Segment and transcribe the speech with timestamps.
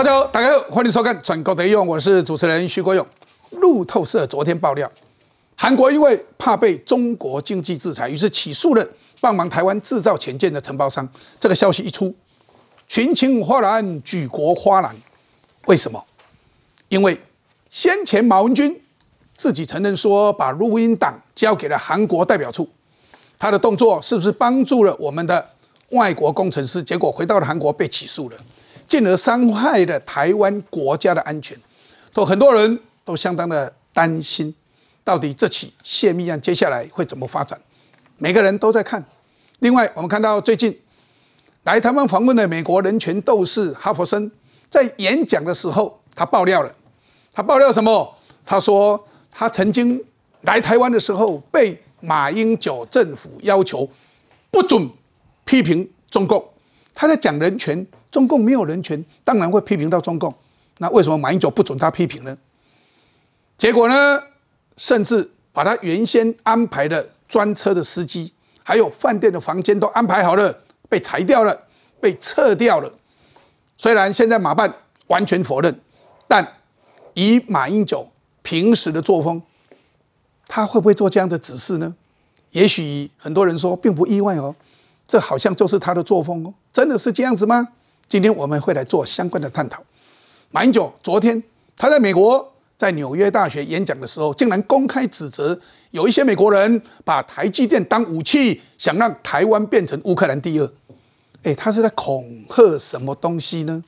[0.00, 3.06] 大家好，大家好，欢迎收看《转国的用》，我是主持人徐国勇。
[3.50, 4.90] 路透社昨天爆料，
[5.54, 8.88] 韩国因为怕被中国经济制裁，于是起诉了
[9.20, 11.06] 帮忙台湾制造潜舰的承包商。
[11.38, 12.14] 这个消息一出，
[12.88, 14.96] 群情哗然，举国哗然。
[15.66, 16.02] 为什么？
[16.88, 17.20] 因为
[17.68, 18.80] 先前马文君
[19.36, 22.66] 自己承认说，把录音档交给了韩国代表处，
[23.38, 25.50] 他的动作是不是帮助了我们的
[25.90, 26.82] 外国工程师？
[26.82, 28.36] 结果回到了韩国被起诉了。
[28.90, 31.56] 进而伤害了台湾国家的安全，
[32.12, 34.52] 都很多人都相当的担心，
[35.04, 37.56] 到底这起泄密案接下来会怎么发展？
[38.18, 39.04] 每个人都在看。
[39.60, 40.76] 另外，我们看到最近
[41.62, 44.28] 来台湾访问的美国人权斗士哈佛森，
[44.68, 46.74] 在演讲的时候，他爆料了。
[47.32, 48.16] 他爆料什么？
[48.44, 50.04] 他说他曾经
[50.40, 53.88] 来台湾的时候，被马英九政府要求
[54.50, 54.90] 不准
[55.44, 56.44] 批评中共。
[56.92, 57.86] 他在讲人权。
[58.10, 60.34] 中共没有人权，当然会批评到中共。
[60.78, 62.36] 那为什么马英九不准他批评呢？
[63.58, 64.20] 结果呢，
[64.76, 71.66] 甚至把他原先安排的专车的司机，还有饭店的房间都安排好了，被裁掉了，
[72.00, 72.90] 被撤掉了。
[73.76, 74.74] 虽然现在马办
[75.08, 75.80] 完全否认，
[76.26, 76.56] 但
[77.14, 78.10] 以马英九
[78.42, 79.42] 平时的作风，
[80.46, 81.94] 他会不会做这样的指示呢？
[82.52, 84.56] 也许很多人说并不意外哦，
[85.06, 87.68] 这好像就是他的作风哦，真的是这样子吗？
[88.10, 89.80] 今天我们会来做相关的探讨。
[90.50, 91.40] 马英九昨天
[91.76, 95.56] 他在美国在纽约大学演讲的时候，竟然公开指责
[95.92, 100.68] 有一些美国人把台积电当武器，想让台湾变成乌克兰第二。
[101.44, 103.84] 哎，他是在恐吓什么东西呢？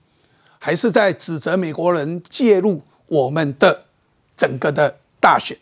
[0.60, 3.86] 还是在指责美国人介入我们的
[4.36, 5.58] 整个的大选？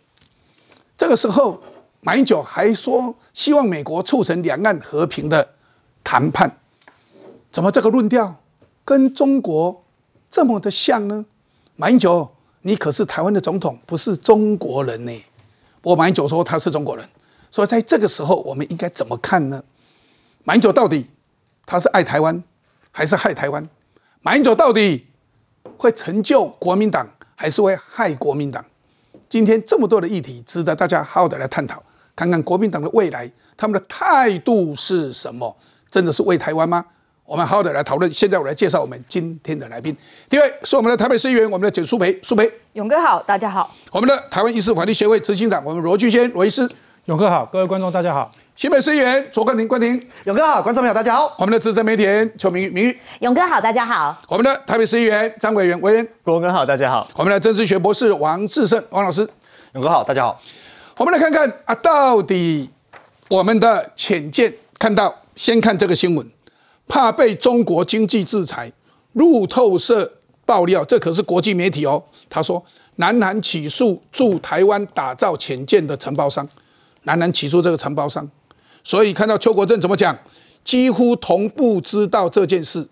[0.99, 1.63] 这个时候，
[2.03, 5.55] 马英九还说希望美国促成两岸和平的
[6.05, 6.59] 谈判。
[7.51, 8.37] 怎么这个论调？
[8.85, 9.85] 跟中国
[10.31, 11.27] 这么的像呢？
[11.77, 12.31] 马英九，
[12.63, 15.25] 你可是台湾的总统，不是中国人呢。
[15.81, 17.09] 不过马英九说他是中国人，
[17.51, 19.63] 所以在这个时候，我们应该怎么看呢？
[20.45, 21.07] 马英九到底
[21.65, 22.43] 他是爱台湾
[22.91, 23.69] 还是害台湾？
[24.23, 25.07] 马英九到底
[25.77, 28.65] 会成就国民党还是会害国民党？
[29.29, 31.83] 今天这么多的议题值得大家好好的来探讨，
[32.15, 35.57] 看看国民党的未来，他们的态度是什么？
[35.89, 36.85] 真的是为台湾吗？
[37.31, 38.13] 我们好好的来讨论。
[38.13, 39.97] 现在我来介绍我们今天的来宾。
[40.29, 42.51] 第一位是我们的台北市议员，我们的简淑培，淑培。
[42.73, 43.73] 勇哥好，大家好。
[43.93, 46.69] 我们的台湾医师法律协会执行长，我们罗俊先罗医师。
[47.05, 48.29] 勇哥好，各位观众大家好。
[48.57, 50.05] 新北市议员卓冠廷，冠廷。
[50.25, 51.33] 勇哥好，观众朋友大家好。
[51.39, 52.99] 我们的资深媒体人邱明玉，明玉。
[53.21, 54.21] 勇哥好，大家好。
[54.27, 56.09] 我们的台北市议员张委员，委员。
[56.25, 57.09] 国哥好，大家好。
[57.15, 59.21] 我们的政治学博士王志胜，王老师。
[59.75, 60.41] 勇哥好，大家好。
[60.97, 62.69] 我们来看看啊，到底
[63.29, 66.29] 我们的浅见看到，先看这个新闻。
[66.91, 68.71] 怕被中国经济制裁，
[69.13, 72.03] 路透社爆料，这可是国际媒体哦。
[72.29, 72.63] 他说，
[72.97, 76.47] 南韩起诉驻台湾打造潜舰的承包商，
[77.05, 78.29] 南韩起诉这个承包商，
[78.83, 80.19] 所以看到邱国正怎么讲，
[80.65, 82.89] 几乎同步知道这件事。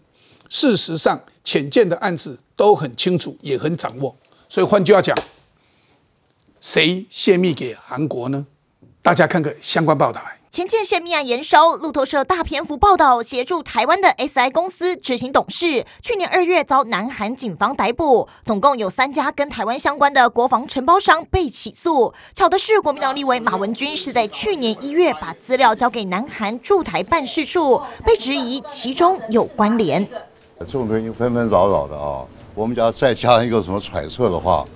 [0.49, 4.17] 事实上，潜舰的案子都很清楚，也很掌握。
[4.49, 5.15] 所以换句话讲，
[6.61, 8.47] 谁泄密给韩国呢？
[9.03, 10.38] 大家看个相关报道来。
[10.51, 22.15] 前舰泄密案延收，路透社大篇幅报道，协助台湾的 SI 公司执行董事，去年二月遭南韩警方逮捕，总共有三家跟台湾相关的国防承包商被起诉。
[22.33, 30.09] 巧的是，国民党立委马文君是在去年一月把资料交给南韩驻台办事处，被质疑其中有关联。
[30.61, 34.67] 这种东西纷纷扰扰的啊，我们家再加上一个什么揣测的话，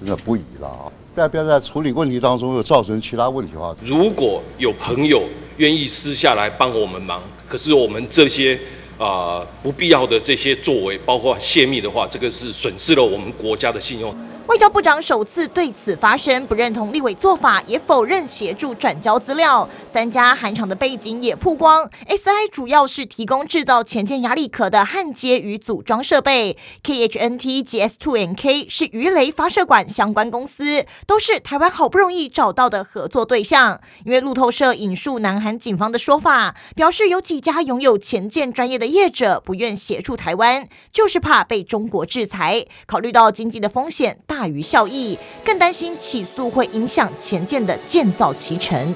[0.00, 0.90] 真的不宜了啊。
[1.18, 5.24] 代表在处理问题当中又造成其他问题的话，如果有朋友
[5.56, 8.56] 愿意私下来帮我们忙，可是我们这些
[8.96, 14.14] 啊不必要的这些作为，包括泄密的话，这个是损失了我们国家的信用。
[14.48, 19.68] 外交部长首次对此发声，不认同立委做法，也否认协助转交资料。
[19.86, 33.78] 三家韩厂的背景也曝光，SI 主要是提供制造前舰压力壳的焊接与组装设备，KHNT、GS2NK 是鱼雷发射管相关公司，都是台湾好不容易找到的合作对象。
[34.06, 42.64] 因为路透社引述南韩警方的说法，表示有几家拥有前舰专业的业者不愿协助台湾，就是怕被中国制裁。
[42.86, 44.37] 考虑到经济的风险大。
[44.38, 48.94] 大于效益，更担心起诉会影响前舰的建造期程。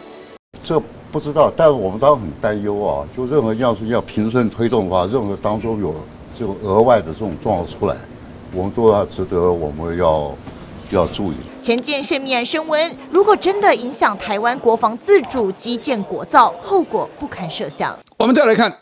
[0.63, 0.81] 这
[1.11, 3.05] 不知道，但是我们当然很担忧啊！
[3.17, 5.93] 就任何要是要平顺推动的话，任何当中有
[6.39, 7.97] 这种额外的这种状况出来，
[8.55, 10.33] 我们都要值得我们要
[10.91, 11.35] 要注意。
[11.61, 17.99] 前舰泄密案升温，如果真的影响台湾国防自主、基建国造，后果不堪设想。
[18.17, 18.79] 我们再来看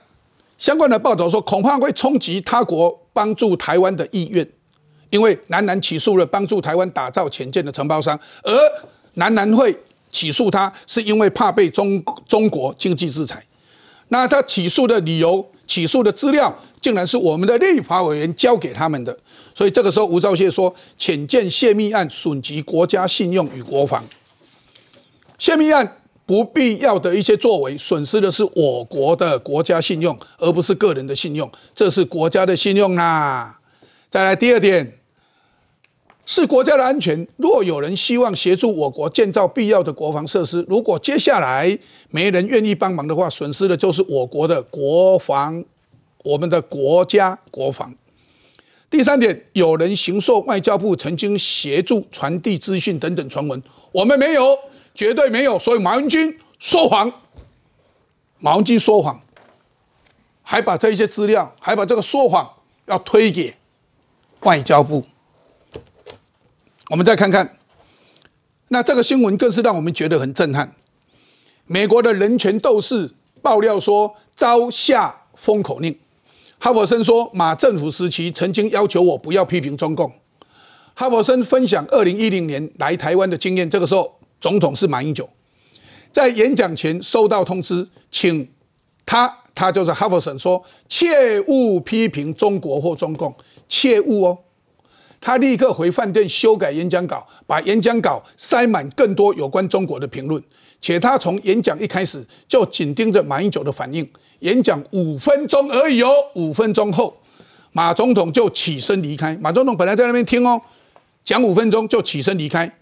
[0.59, 4.47] 相关的报道说，恐怕会冲击他国帮助台湾的意愿，
[5.11, 8.53] 因为南南起诉了帮助台湾打造潜舰的承包商，而
[9.15, 9.77] 南南会
[10.11, 13.45] 起诉他，是因为怕被中中国经济制裁。
[14.09, 19.17] 那他起诉的理由、起诉的资料，竟然是我们的立法委员交给他们的。
[19.55, 24.05] 所以这个时候，吴钊燮说，潜舰泄密案损及国家信用与国防。
[25.39, 31.51] 泄密案不必要的一些作为，损失的是我国的国家信用，而不是个人的信用。
[31.75, 33.59] 这是国家的信用啦。
[34.09, 34.99] 再来第二点，
[36.31, 37.27] 是国家的安全。
[37.39, 41.77] 若有人希望协助我国建造必要的国防设施，如果接下来
[42.11, 45.65] 没人愿意帮忙的话，损失的就是我国的国防，
[46.23, 47.93] 我们的国家国防。
[48.89, 53.61] 第三点，有人行说外交部曾经协助传递资讯等等传闻，
[53.91, 54.57] 我们没有。
[54.95, 57.11] 绝对没有，所以马文君说谎，
[58.39, 59.21] 马文君说谎，
[60.43, 62.49] 还把这一些资料，还把这个说谎
[62.87, 63.55] 要推给
[64.41, 65.05] 外交部。
[66.91, 67.57] 我们再看看，
[68.69, 70.75] 那这个新闻更是让我们觉得很震撼。
[71.67, 75.97] 美国的人权斗士爆料说遭下封口令，
[76.59, 80.13] 哈佛森说马政府时期曾经要求我不要批评中共。
[80.95, 84.17] 哈佛森分享二零一零年来台湾的经验，这个时候。
[84.41, 85.29] 总统是马英九，
[86.11, 88.49] 在演讲前收到通知，请
[89.05, 93.37] 他，他就是哈佛森说，切勿批评中国或中共，
[93.69, 94.39] 切勿哦。
[95.21, 100.43] 他立刻回饭店修改演讲稿，把演讲稿塞满更多有关中国的评论，
[100.81, 104.09] 且他从演讲一开始就紧盯着马英九的反应。
[104.41, 107.21] 演讲五分钟而已哦，五分钟后，
[107.73, 109.37] 马总统就起身离开。
[109.37, 110.61] 马总统本来在那边听哦，
[111.23, 112.79] 讲五分钟就起身离开，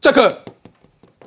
[0.00, 0.44] 这个。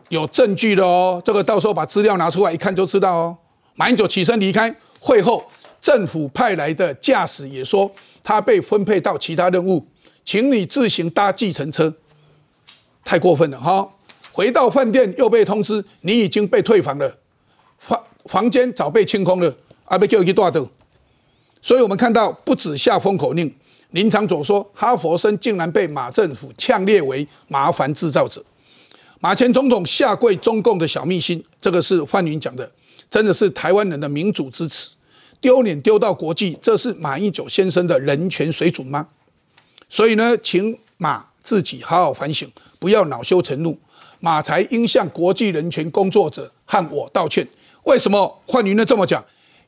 [0.09, 3.38] 有证据的哦，这个到时候把资料拿出来一看就知道哦。
[3.75, 5.44] 马英九起身离开会后，
[5.81, 7.91] 政府派来的驾驶也说
[8.23, 9.85] 他被分配到其他任务，
[10.27, 11.95] 请你自行搭计程车。
[13.06, 13.89] 太过分了哈！
[14.33, 17.18] 回到饭店又被通知你已经被退房了，
[17.79, 20.69] 房房间早被清空了，还被叫去大斗。
[21.62, 23.56] 所以我们看到不止下封口令，
[23.91, 28.44] 林长佐说哈佛生竟然被马政府呛列为麻烦制造者。
[29.21, 32.69] 马前总统下跪中共的小秘辛，这个是范云讲的，
[33.09, 34.89] 真的是台湾人的民主之耻，
[35.39, 39.07] 丢脸丢到国际，这是马英九先生的人权水准吗？
[39.89, 42.50] 所以呢，请马自己好好反省，
[42.80, 43.78] 不要恼羞成怒。
[44.19, 47.48] 马才应向国际人权工作者和我道歉。
[47.84, 49.24] 为什么换云呢这么讲？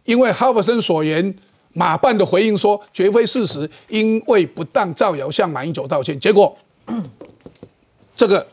[0.06, 1.36] 因为哈佛森所言，
[1.74, 6.20] 马办的回应说绝非事实，因为不当造谣向马英九道歉。
[6.20, 6.58] 结果
[8.16, 8.48] 这个。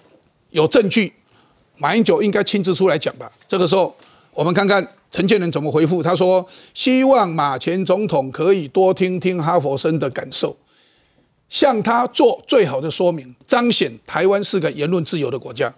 [0.50, 1.12] 有证据，
[1.76, 3.30] 马英九应该亲自出来讲吧。
[3.46, 3.94] 这个时候，
[4.32, 6.02] 我们看看陈建仁怎么回复。
[6.02, 10.56] 他说：“希望马前总统可以多听听哈佛生的感受，
[11.48, 15.74] 向他做最好的说明，彰显台湾是个言论自由的国家。”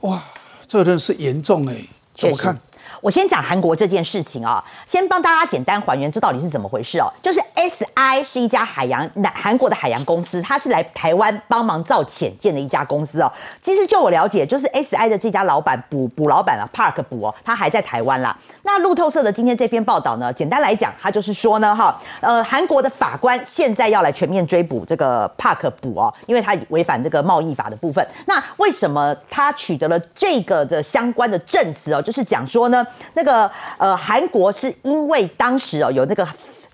[0.00, 0.22] 哇，
[0.68, 1.76] 这真是严重哎！
[2.16, 2.60] 怎么看？
[3.04, 7.06] 我先讲韩国这件事情啊，先帮大家简单还原这到底是怎么回事哦。
[7.22, 13.30] 就是 S I 是一家海洋南韩国的海洋公司，它是来台湾帮忙造潜舰的一家公司哦。
[13.60, 18.34] 其实就我了解，就是 S I 的这家老板卜卜老板啊，Park 卜哦，他还在台湾啦。
[18.62, 28.02] 那路透社的今天这篇报道呢，简单来讲，他就是说呢，哈，呃，韩国的法官现在要来全面追捕这个 Park 卜哦，因为他违反这个贸易法的部分。
[28.24, 32.00] 那为什么他取得了这个的相关的证词哦？
[32.00, 32.82] 就是讲说呢。
[33.14, 36.26] 那个呃，韩国是因为当时哦有那个。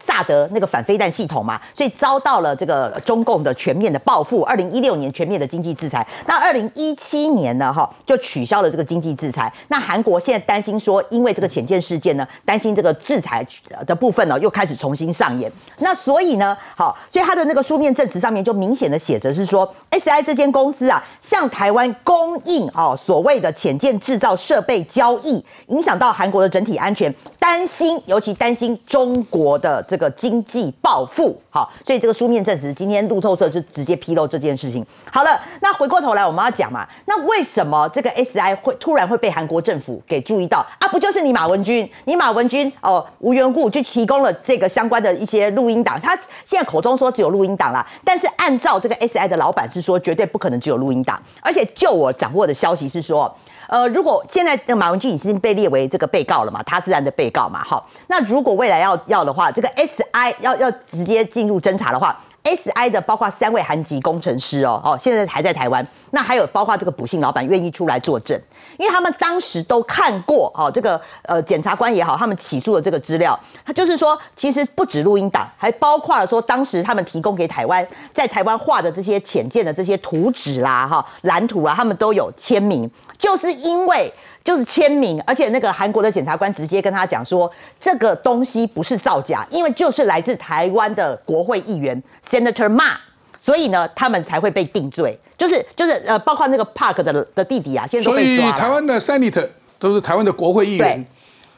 [0.05, 4.43] 萨德那个反飞弹系统嘛，所以遭到了这个中共的全面的报复。
[4.43, 9.53] 二零一六年全面的经济制裁，那二零一七年呢，哈就取消了这个经济制裁。
[9.69, 13.47] 那韩国现在担心说，因为这个潜舰事件呢，担心这个制裁
[13.87, 15.51] 的部分呢又开始重新上演。
[15.79, 30.01] 那所以呢，好，所以他的那个书面证词上面就明显的写着是说，S I 这间公司啊，向台湾供应哦所谓的潜舰制造设备交易，影响到韩国的整体安全，担心尤其担心中国的这。
[30.01, 34.83] 个经济暴富，好，所以这个书面证实，今天路透社就直接披露这件事情。
[35.13, 40.89] 好了，那回过头来我们要讲嘛，那为什么这个 S I 会突然会被韩国政府给注意到啊？
[40.89, 46.17] 不就是你马文君，你马文君哦，无缘故就提供了这个相关的一些录音档，他
[46.47, 53.37] 现在口中说只有录音档啦，但是按照这个 S I 的老板是说，绝对不可能只有录音档，而且就我掌握的消息是说。
[53.71, 65.87] 呃，如果现在马文君已经被列为这个被告了嘛，他自然的被告嘛，好，那如果未来要要的话，这个 S I 要要直接进入侦查的话 SI 的包括三位韩籍工程师哦，哦，现在还在台湾。
[66.13, 68.41] 那还有包括这个补信老板愿意出来作证，
[68.79, 84.13] 因为他们当时都看过哦，这个呃检察官也好，他们起诉的这个资料，他就是说，其实不止录音档，还包括了说当时他们提供给台湾在台湾画的这些浅见的这些图纸啦、哈蓝图啊，他们都有签名，就是因为。
[84.43, 92.93] 就是签名，而且那个韩国的检察官直接跟他讲说，这个东西不是造假，因为就是来自台湾的国会议员 Senator Ma，
[93.39, 95.19] 所以呢，他们才会被定罪。
[95.37, 98.39] 就是就是呃，包括那个 Park 的的弟弟啊，现在都所以。
[98.53, 101.07] 台湾的 Senator 都是台湾的国会议员对。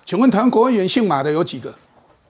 [0.05, 1.73] 请问台湾国会议员姓马的有几个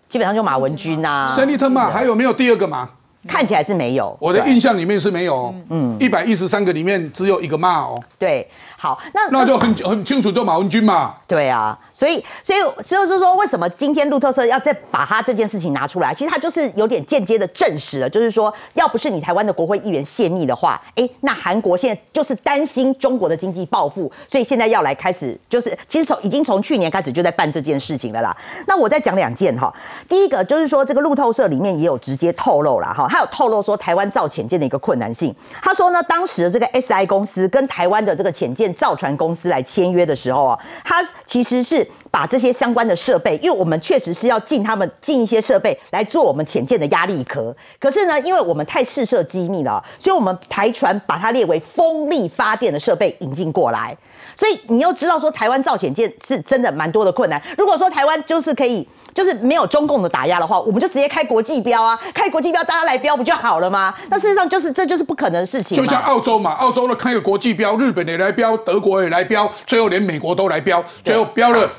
[0.08, 2.88] 基本上就马文君啊，？Senator 马还有没有第二个马？
[3.28, 4.16] 看起来是没有。
[4.20, 5.54] 我的印象里面是没有哦。
[5.70, 8.48] 嗯，一百一十三个里面只有一个马哦，对，
[8.82, 11.14] 好，那那就很很清楚，就马文君嘛。
[11.28, 16.14] 对啊，所以所以就是说，为什么今天路透社要再把他这件事情拿出来？
[16.14, 28.36] 其实他就是有点间接的证实了，就是说，要不是你台湾的国会议员泄密的话，哎，那韩国现在就是担心中国的经济报复，所以现在要来开始，就是其实从已经从去年开始就在办这件事情了啦。
[28.66, 29.72] 那我再讲两件哈，
[30.08, 35.34] 第一个就是说，这个路透社里面也有直接透露了哈，他有透露说台湾造潜舰的一个困难性。
[35.60, 47.54] 他说呢，当时的这个 SI 公司跟台湾的这个潜舰造船公司来签约的时候啊，他其实是把这些相关的设备，因为我们确实是要进他们进一些设备来做我们潜舰的压力壳。
[47.78, 53.96] 可是呢，因为我们太试射机密了，所以我们台船把它列为风力发电的设备引进过来。
[54.36, 57.40] 所以你又知道说台湾造潜舰是真的蛮多的困难。
[57.56, 58.86] 如果说台湾就是可以。
[59.14, 63.94] 就是没有中共的打压的话，我们就直接开国际标啊，开国际标大家来标不就好了吗？
[64.08, 65.76] 那事实上就是这就是不可能的事情。
[65.76, 71.70] 就像澳洲嘛，澳洲的开个国际标，日本也来标，德国也来标，最后连美国都来标，最后标了。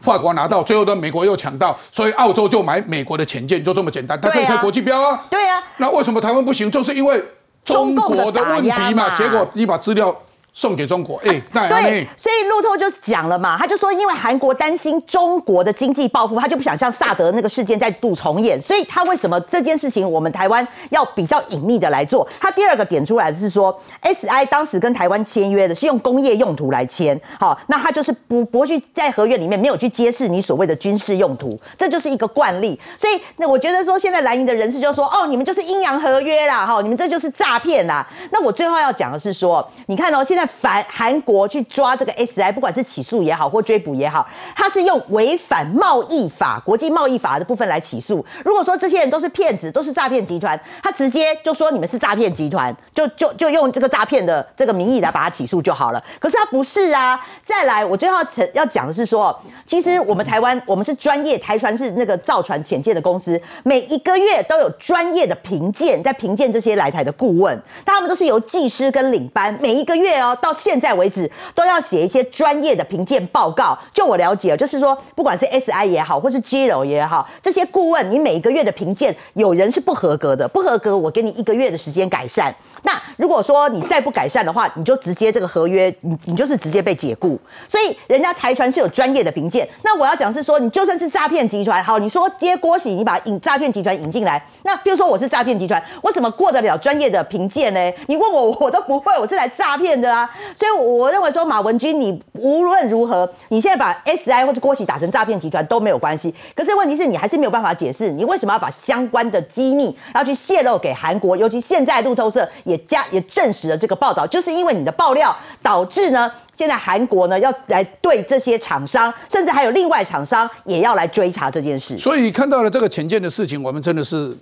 [0.00, 4.20] 法国拿到，最后的美国又抢到，所以澳洲就买美国的潜舰，就这么简单。
[4.20, 5.24] 它可以开国际标啊。
[5.30, 6.68] 对啊那为什么台湾不行？
[6.68, 7.22] 就是因为
[7.64, 8.90] 中国的问题嘛。
[9.08, 10.12] 嘛结果你把资料
[10.54, 22.28] 送给中国，哎，那对，所以路透就讲了嘛，他就说，因为韩国担心中国的经济报复，他就不想像萨德那个事件再度重演，所以他为什么这件事情我们台湾要比较隐秘的来做？
[22.38, 32.78] 他第二个点出来的是说，SI 当时跟台湾签约的是用工业用途来签，好，那他就是不不会去在合约里面没有去揭示你所谓的军事用途，这就是一个惯例。
[32.98, 38.06] 所以那我觉得说，现在蓝营的人士就说，哦，你们就是阴阳合约啦，哈，你们这就是诈骗啦。
[38.30, 48.24] 那我最后要讲的是说，你看哦，现在反韩国去抓这个 SI，不管是起诉也好或追捕也好，他是用违反贸易法、国际贸易法的部分来起诉。
[48.44, 56.02] 如果说这些人都是骗子，都是诈骗集团，他直接就说你们是诈骗集团，就就就用这个诈骗的这个名义来把他起诉就好了。
[56.18, 57.20] 可是他不是啊。
[57.44, 73.78] 再来，我最后要陈要讲的是说，其实我们台湾我们是专业台船是那个造船潜舰的公司，每一个月都有专业的评鉴在评鉴这些来台的顾问，他们都是由技师跟领班，每一个月哦到现在为止都要写一些专业的评鉴报告。
[73.92, 82.54] 就我了解，就是说不管是 SI 也好，或是 GRO 也好，这些顾问你每一个月的评鉴，有人是不合格的，不合格我给你一个月的时间改善。
[82.84, 87.38] 那如果说你再不改善的话，你就直接这个合约，你你就是直接被解雇。
[87.68, 89.68] 所以人家台船是有专业的评鉴。
[89.82, 97.92] 那我要讲是说，你就算是诈骗集团，好，你说接郭喜，你把引诈骗集团引进来，那比如说我是诈骗集团，我怎么过得了专业的评鉴呢？
[98.08, 100.21] 你问我，我都不会，我是来诈骗的啊。
[100.56, 106.34] 所以我认为说，马文君，你无论如何，你现在把 SI 或者郭喜打成诈骗集团都没有关系。
[106.54, 111.36] 可是问题是你还是没有办法解释，你为什么要把相关的机密要去泄露给韩国？
[111.36, 121.96] 尤其现在路透社也加也证实了这个报道，就是因为你的爆料导致呢，现在韩国呢要来对这些厂商，甚至还有另外厂商也要来追查这件事。
[121.98, 124.36] 所以看到了这个潜舰的事情，我们真的是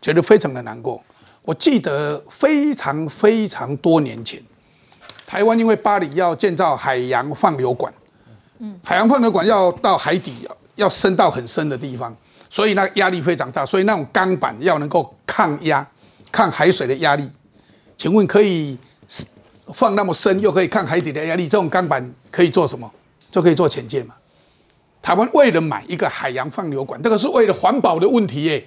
[0.00, 1.02] 觉得非常的难过。
[1.42, 4.38] 我记得非常非常多年前，
[5.30, 7.94] 台湾因为巴黎要建造海洋放流管，
[8.82, 10.34] 海洋放流管要到海底，
[10.74, 12.12] 要深到很深的地方，
[12.48, 15.86] 所以那压力非常大，所以那种钢板要能够抗压、
[16.32, 17.30] 抗海水的压力。
[17.96, 18.76] 请问可以
[19.72, 22.90] 放那么深，又可以抗海底的压力，这种钢板可以做什么？
[23.30, 24.16] 就可以做潜舰嘛？
[25.00, 28.66] 台湾为了买一个海洋放流管，这个是为了环保的问题耶，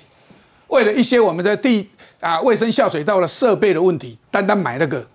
[0.68, 1.90] 为了一些我们的地
[2.22, 5.06] 啊卫生下水道的设备的问题，单单买那个，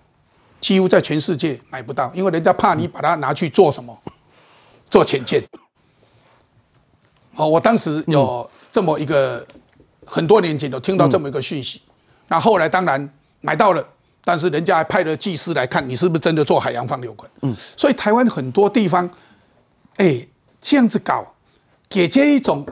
[0.60, 3.96] 几乎在全世界买不到，因为人家怕你把它拿去做什么，
[4.90, 5.42] 做潜舰。
[7.36, 9.46] 哦，我当时有这么一个，
[10.04, 11.82] 很多年前有听到这么一个讯息，
[12.28, 13.08] 那后来当然
[13.40, 13.86] 买到了。
[14.24, 19.08] 但是人家还派了技师来看你是不是真的做海洋放流管，嗯，所以台湾很多地方，
[19.96, 20.26] 哎，
[20.60, 21.34] 这样子搞，
[21.88, 22.66] 给这一种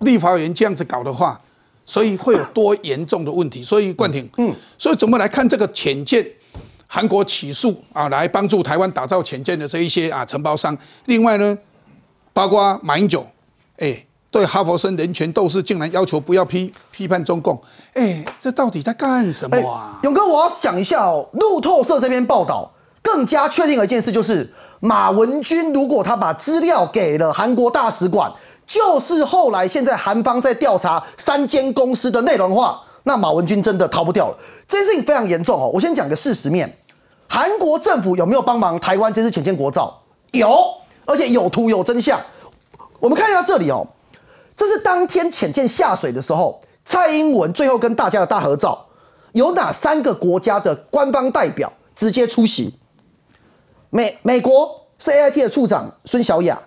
[0.00, 1.40] 立法员这样子搞的话，
[1.84, 3.62] 所以会有多严重的问题。
[3.62, 6.26] 所以冠廷，嗯，所以怎么来看这个潜舰？
[6.92, 10.76] 韩国起诉啊，来帮助台湾打造潜舰的这一些啊承包商。
[11.04, 11.56] 另外呢，
[12.32, 13.24] 包括马英九，
[13.78, 17.56] 哎，对哈佛生人权斗士竟然要求不要批批判中共，
[17.94, 20.00] 哎，这到底在干什么啊？
[20.02, 22.68] 勇哥，我要讲一下哦，路透社这篇报道
[23.00, 28.32] 更加确定了一件事，就是马文君如果他把资料给了韩国大使馆，
[28.66, 34.36] 就是后来现在韩方在调查三间公司的内容的话，那马文君真的逃不掉了。
[34.66, 35.70] 这件事情非常严重哦。
[35.72, 36.76] 我先讲个事实面。
[37.30, 40.02] 韩国政府有没有帮忙台湾这次潜舰国造？
[40.32, 40.52] 有，
[41.06, 42.20] 而且有图有真相。
[42.98, 43.86] 我们看一下这里哦，
[44.56, 48.86] 这是当天潜舰下水的时候，蔡英文最后跟大家的大合照。
[49.30, 52.74] 有哪三个国家的官方代表直接出席？
[53.90, 56.60] 美美国是 A I T 的处长孙小雅，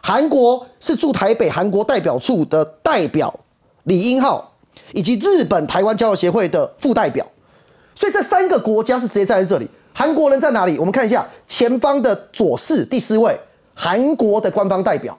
[0.00, 3.40] 韩国是驻台北韩国代表处的代表
[3.82, 4.52] 李英浩，
[4.92, 7.26] 以及日本台湾交流协会的副代表。
[7.96, 9.68] 所以这三个国家是直接站在这里。
[9.96, 10.76] 韩国人在哪里？
[10.76, 13.38] 我们看一下前方的左四第四位，
[13.74, 15.16] 韩国的官方代表。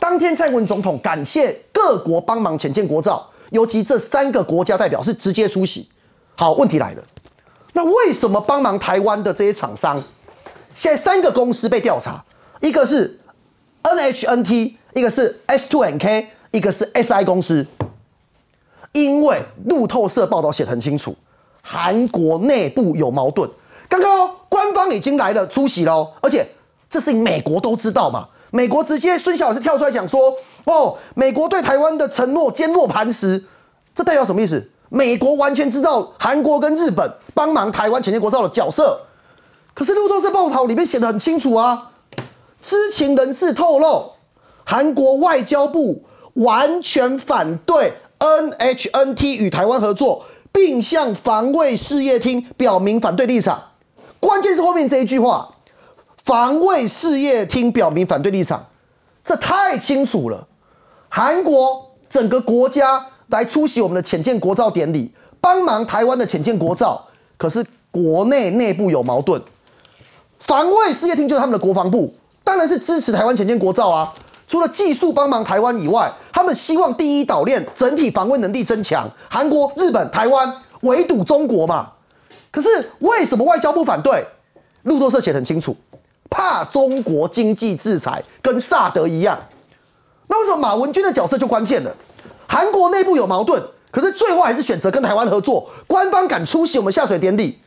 [0.00, 5.88] 当天蔡英文总统感谢各国帮忙浅建国造，尤其这三个国家代表是直接出席。
[6.34, 7.02] 好，问题来了，
[7.72, 10.02] 那为什么帮忙台湾的这些厂商，
[10.74, 12.24] 现在三个公司被调查，
[12.60, 13.20] 一个是
[13.84, 17.64] NHNT，一个是 S2NK，一个是 SI 公司，
[18.90, 21.16] 因为路透社报道写得很清楚，
[21.62, 23.48] 韩国内部有矛盾。
[23.88, 26.46] 刚刚官方已经来了出席了，而且
[26.88, 28.28] 这事情美国都知道嘛？
[28.50, 30.32] 美国直接孙小是跳出来讲说
[30.64, 33.44] ：“哦，美国对台湾的承诺坚若磐石。”
[33.94, 34.70] 这代表什么意思？
[34.88, 39.00] 美国完全知道韩国跟日本帮忙台湾前建国造的角色。
[39.74, 41.90] 可是路透社报道里面写的很清楚啊，
[42.62, 44.12] 知情人士透露，
[44.64, 53.62] 韩国外交部完全反对 NHNT 与台湾合作，并向防卫事业厅表明反对立场。
[54.20, 55.54] 关键是后面这一句话，
[56.24, 58.66] 防卫事业厅表明反对立场，
[59.24, 60.46] 这太清楚了。
[61.08, 67.06] 韩国整个国家来出席我们的浅见国造典礼，帮忙台湾的浅见国造，
[67.36, 69.40] 可是国内内部有矛盾。
[70.38, 74.12] 防卫事业厅就是他们的国防部，当然是支持台湾浅见国造啊。
[74.48, 79.08] 除了技术帮忙台湾以外，他们希望第一岛链整体防卫能力增强。
[79.28, 80.52] 韩国、日本、台湾
[80.82, 81.92] 围堵中国嘛。
[82.56, 84.24] 可是为什么外交部反对？
[84.84, 85.76] 路透社写得很清楚，
[86.30, 89.38] 怕中国经济制裁，跟萨德一样。
[90.28, 91.94] 那为什么马文君的角色就关键了？
[92.48, 95.68] 韩国内部有矛盾，可是最后还是选择跟台湾合作。
[95.86, 97.58] 官方敢出席我们下水典礼，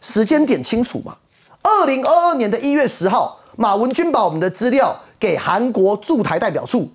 [0.00, 1.16] 时间点清楚嘛？
[1.62, 6.90] 二零二二年的一月十号，马文君把我们的资料给韩国驻台代表处。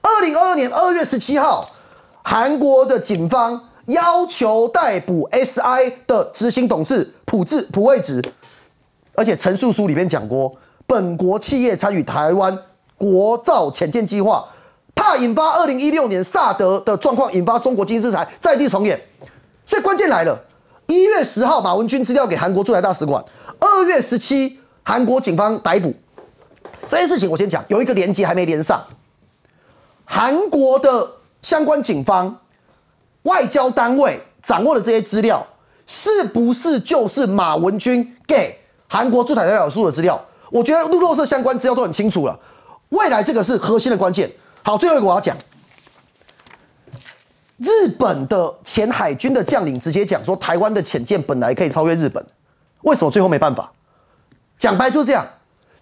[0.00, 1.68] 二零二二年二月十七号，
[2.22, 3.70] 韩国的警方。
[3.86, 8.22] 要求逮捕 SI 的执行董事朴智朴惠植，
[9.14, 10.52] 而且陈述书里面讲过，
[10.86, 12.56] 本国企业参与台湾
[12.96, 14.48] 国造潜舰计划，
[14.94, 19.00] 怕引发二零一六年萨德的状况，引发中国经济制裁，在地重演。
[19.66, 20.44] 所以关键来了，
[20.86, 23.24] 一月十号马文君资料给韩国驻台大使馆，
[23.58, 25.92] 二月十七韩国警方逮捕。
[26.86, 28.84] 这件事情我先讲，有一个连接还没连上，
[30.04, 31.10] 韩国的
[31.42, 32.38] 相关警方。
[33.22, 35.46] 外交单位掌握的这些资料，
[35.86, 38.58] 是不是就是马文君给
[38.88, 40.20] 韩国驻台代表处的资料？
[40.50, 42.38] 我觉得路透社相关资料都很清楚了。
[42.90, 44.30] 未来这个是核心的关键。
[44.62, 45.36] 好，最后一个我要讲，
[47.56, 52.24] 日本的前海军的将领直接讲说，台湾的潜舰本来可以超越日本，
[52.82, 53.72] 为什么最后没办法？
[54.58, 55.26] 讲白就是这样，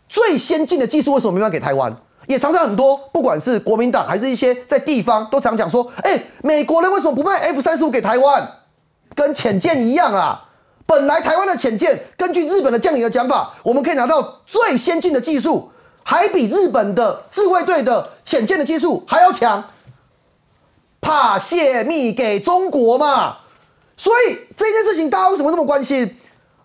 [0.09, 1.95] 最先进的技术为什么没办法给台湾？
[2.31, 8.49] 也常常很多，不管是国民党还是一些在地方，都常讲说：，哎，美国人为什么不卖 F 三十五给台湾？
[9.17, 10.49] 跟潜舰一样啊！
[10.87, 15.73] 本来台湾的潜舰，根据日本的将领的讲法，我们可以拿到最先进的技术，
[16.05, 19.65] 还比日本的自卫队的潜舰的技术还要强，
[21.01, 23.39] 怕泄密给中国嘛？
[23.97, 26.17] 所以这件事情大家为什么那么关心？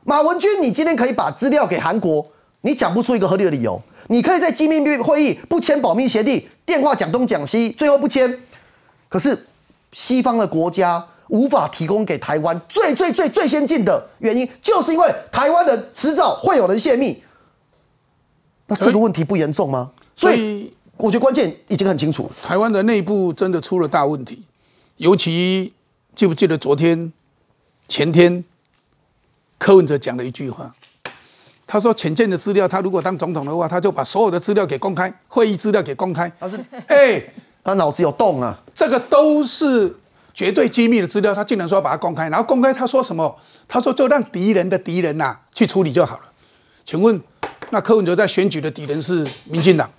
[0.03, 2.27] 马文君，你今天可以把资料给韩国，
[2.61, 3.81] 你讲不出一个合理的理由。
[4.07, 8.39] 你可以在机密会议不签保密协定，电话讲东讲西，最后不签。
[9.09, 9.47] 可是
[9.93, 17.23] 西方的国家无法提供给台湾最最最最先进的原因，就是因为台湾的迟早会有人泄密。
[18.67, 19.91] 那这个问题不严重吗？
[20.15, 24.43] 所以我觉得关键已经很清楚，台湾的内部真的出了大问题。
[24.97, 25.73] 尤其
[26.13, 27.11] 记不记得昨天、
[27.87, 28.43] 前天，
[29.57, 30.75] 柯文哲讲了一句话。
[31.67, 37.21] 他说：“浅见的资料，他如果当总统的话，他就把所有的资料给公开，会议资料给公开。”他是，哎，
[37.63, 38.55] 他脑子有洞啊！
[38.75, 39.91] 这个都是
[40.33, 43.35] 绝对机密的资料，他竟然说要把它公开，然后公开他说什么？
[43.67, 46.23] 他说就让敌人的敌人呐、去处理就好了。
[46.83, 47.19] 请问，
[47.71, 49.89] 那柯文哲在选举的敌人是民进党？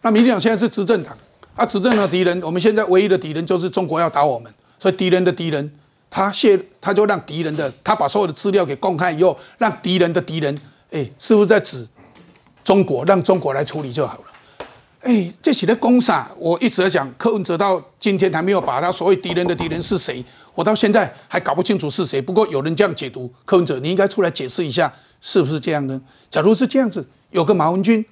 [0.00, 1.14] 那民进党现在是执政党
[1.54, 5.70] 啊，执政的敌人，我们现在唯一的敌人就是中国要打我们，所以敌人的敌人，
[6.10, 10.52] 他泄他就让敌人的，他把所有的资料给公开以后，让敌人的敌人，
[10.90, 11.86] 哎，是不是在指
[12.64, 14.24] 中国，让中国来处理就好了？
[15.02, 20.22] 哎，这起的公傻，我一直在讲，柯文哲到今天还没有把他所谓敌人的敌人是谁，
[20.54, 22.20] 我到现在还搞不清楚是谁。
[22.20, 24.92] 不过有人这样解读，柯文哲你应该出来解释一下，
[25.22, 25.98] 是不是这样呢？
[26.28, 28.04] 假如是这样子，有个马文君，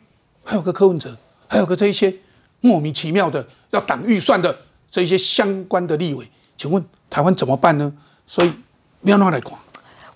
[0.42, 1.14] 还有个柯文哲，
[1.46, 2.14] 还有个这一些
[2.60, 4.58] 莫名其妙的要挡预算的
[4.90, 6.26] 这一些相关的立委，
[6.58, 7.90] 请问台湾怎么办呢？
[8.26, 8.52] 所以
[9.02, 9.58] 不要乱来管。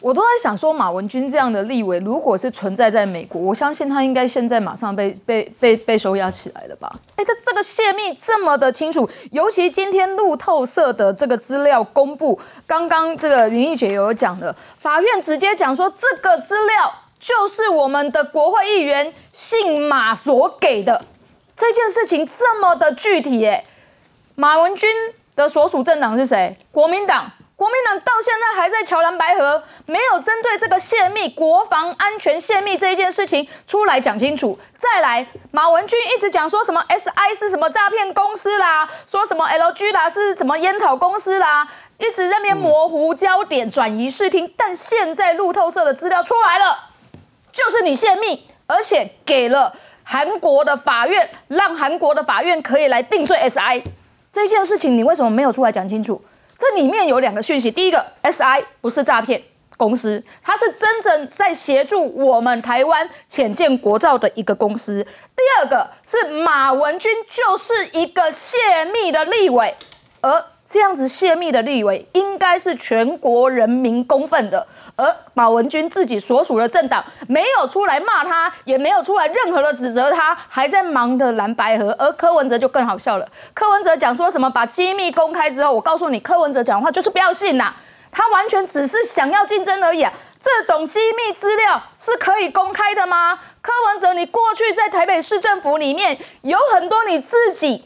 [0.00, 6.92] 我都在想说，马文君这样的立委，如果是存在在美国，我相信他应该现在马上被被被被收押起来了吧？
[7.14, 21.04] 哎，他这个泄密这么的清楚，尤其今天路透社的这个资料公布，刚刚这个云玉姐有讲的，法院直接讲说，这个资料就是我们的国会议员姓马所给的，
[21.56, 23.64] 这件事情这么的具体，哎，
[24.34, 24.90] 马文君
[25.34, 26.56] 的所属政党是谁？
[26.70, 27.30] 国民党。
[27.54, 34.58] 国民党到现在还在桥南白河，没有针对这个泄密、国防安全泄密这一件事情出来讲清楚。
[34.76, 41.68] 再来，马文君一直讲说什么 SI 是什么诈骗公司啦，说什么 LG 啦是什么烟草公司啦，
[41.98, 44.52] 一直在那边模糊焦点、转移视听。
[44.56, 46.76] 但现在路透社的资料出来了，
[47.52, 53.84] 就是你泄密，而且给了韩国的法院，让韩国的法院可以来定罪 SI
[54.32, 56.20] 这件事情，你为什么没有出来讲清楚？
[56.58, 59.42] 这里面有两个讯息，第一个，SI 不是诈骗
[59.76, 65.04] 公司，它是真正在协助我们台湾浅建国造的一个公司。
[65.36, 69.74] 第二个是马文君就是一个泄密的立委，
[70.22, 74.66] 而这样子泄密的立委应该是全国人民公愤的。
[75.02, 81.94] 而马文君自己所属的政党没有出来骂他，也没有出来任何的指责他，还在忙的蓝白河。
[81.98, 87.72] 而柯文哲就更好笑了，柯文哲讲说什么把机密公开之后，我告诉你，柯文哲讲话就是不要信呐，
[88.10, 90.12] 他完全只是想要竞争而已啊。
[90.38, 93.38] 这种机密资料是可以公开的吗？
[93.60, 97.84] 柯文哲，你过去在台北市政府里面有很多你自己。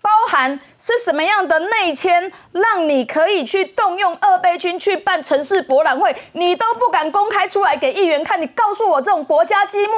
[0.00, 8.40] 包含是什么样的内迁，让你可以去动用二倍军去办城市博览会，你都不敢公开出来给议员看。
[8.40, 9.92] 你告诉我，这种国家机密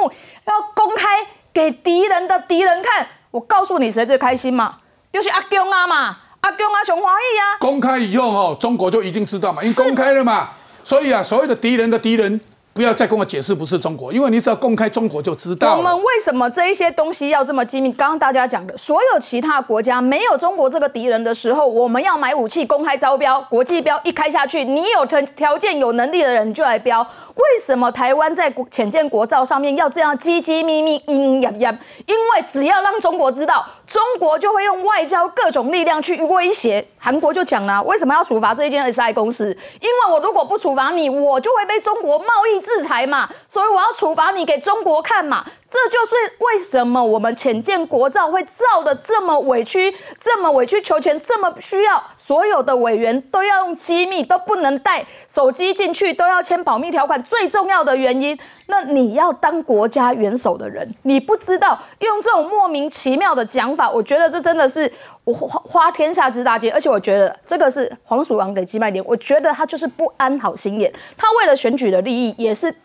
[0.45, 4.77] 要公开给敌人的敌人看，我告诉你，谁最开心嘛？
[5.13, 7.57] 就是阿公啊嘛，阿公啊， 熊华义啊。
[7.59, 10.51] 公开以后哦，中国就一定知道嘛，因为公开了嘛，
[10.83, 12.41] 所以啊，所谓的敌人的敌人。
[12.73, 15.75] 不要再跟我解释不是中国，因为你只要公开中国就知道。
[15.75, 17.91] 我们为什么这一些东西要这么机密？
[17.91, 27.01] 刚刚大家讲的，所有其他国家没有中国这个敌人的时候，我们要买武器公开招标，国际标一开下去，你有条条件、有能力的人就来标。
[27.35, 31.77] 为什么台湾在浅建国造上面要这样机机密密、阴阴阳阳？
[32.05, 36.87] 因为只要让中国知道，中国就会用外交各种力量去威胁。
[36.97, 39.49] 韩国就讲了，为什么要处罚这一间 SI 公司？
[39.81, 45.45] 因为我如果不处罚你，我就会被中国贸易制裁嘛，所以我要处罚你给中国看嘛。
[45.71, 57.23] 这就是为什么我们浅见国造会造的这么委屈，这么委曲求全，这么需要所有的委员都要用机密，都不能带手机进去，都要签保密条款。
[57.23, 64.91] 最重要的原因，那你要当国家元首的人，你不知道用这种莫名其妙的讲法，我觉得这真的是
[65.23, 66.69] 我花花天下之大稽。
[66.69, 72.75] 而且我觉得这个是黄鼠狼给鸡卖点，我觉得他就是不安好心眼，他为了选举的利益也是。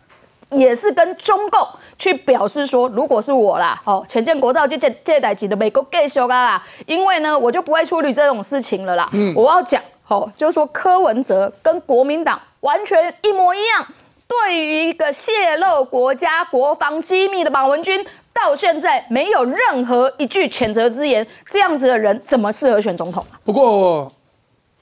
[0.51, 1.59] 也是跟中共
[1.99, 9.09] 去表示说，如果是我啦，哦，前建国造这这这代级的美国继续啊啦，因为呢，我就不会处理这种事情了啦。
[9.11, 13.85] 嗯，我要讲，哦，就是说柯文哲跟国民党完全一模一样，
[14.27, 23.35] 对于一个泄露国家国防机密的马文君，到现在没有任何一句谴责之言，这样子的人怎么适合选总统啊？
[23.43, 24.09] 不过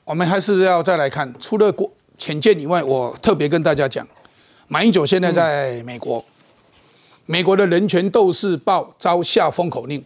[0.04, 4.08] 我们还是要再来看，除了国浅见以外，我特别跟大家讲。
[4.67, 6.23] 马英九现在在美国，
[7.28, 10.04] 美国的人权斗士报遭下封口令，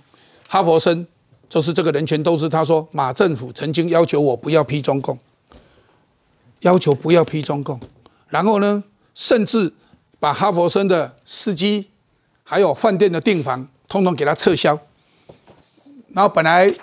[0.48, 1.08] 哈佛生
[1.48, 5.18] 就是这个人权斗士，他说马政府曾经要求我不要批中共，
[6.60, 7.80] 要求不要批中共，
[8.28, 8.84] 然后呢，
[9.16, 9.74] 甚至
[10.20, 11.88] 把哈佛生的司机
[12.44, 14.78] 还有饭店的订房通通给他撤销，
[16.10, 16.74] 然后本来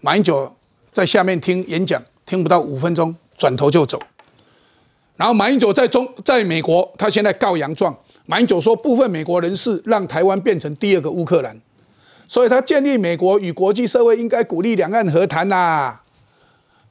[0.00, 0.56] 马英九
[0.90, 4.00] 在下面听演讲，听不到五分钟，转头就走。
[5.16, 7.96] 然后马英九在中在美国，他现在告洋状。
[8.26, 11.60] 马英九说，部分美国人士让台湾变成第二个乌克兰，
[12.26, 16.00] 所以他建议美国与国际社会应该鼓励两岸和谈呐。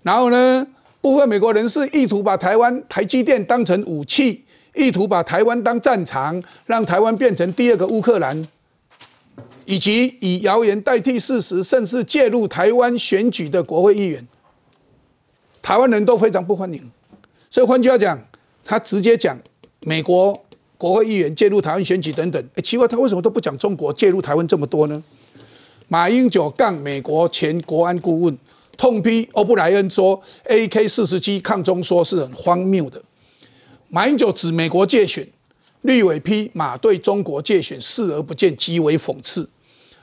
[0.03, 0.67] 然后呢，
[1.01, 8.47] 部分美国人士意图把台湾台积电当成武器，意图把台湾当战场，让台湾变成第二个乌克兰，
[9.65, 14.27] 以及以谣言代替事实，甚至介入台湾选举的国会议员，
[15.61, 16.91] 台湾人都非常不欢迎。
[17.51, 18.17] 所以换句话讲，
[18.63, 19.37] 他直接讲
[19.81, 20.45] 美国
[20.77, 22.43] 国会议员介入台湾选举等等。
[22.63, 25.03] 奇怪，他为什么都不讲中国介入台湾这么多呢？
[25.89, 28.37] 马英九杠美国前国安顾问，
[28.77, 33.03] 痛批欧布莱恩说 AK 四十七抗中说是很荒谬的。
[33.89, 35.27] 马英九指美国借选，
[35.81, 39.49] 绿委批马对中国借选视而不见，极为讽刺。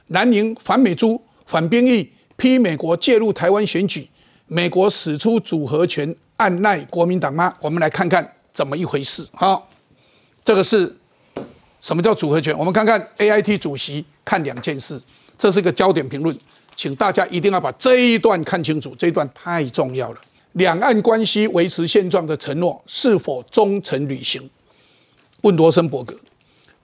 [0.09, 4.07] 蓝营反美猪、反兵役，批美国介入台湾选举，
[4.49, 6.17] 美国使出组合拳。
[6.39, 7.53] 按耐国民党吗？
[7.61, 9.27] 我们来看看怎么一回事。
[9.33, 9.69] 好，
[10.45, 10.97] 这个是
[11.81, 12.57] 什么叫组合拳？
[12.57, 15.03] 我们看看 A I T 主席看两件事，
[15.37, 16.39] 这是一个焦点评论，
[16.77, 20.21] 请大家一定要把这一段看清楚，这一段太重要了。
[20.53, 24.49] 两岸关系维持现状的承诺是否忠诚履行？
[25.43, 26.17] 问罗森伯格，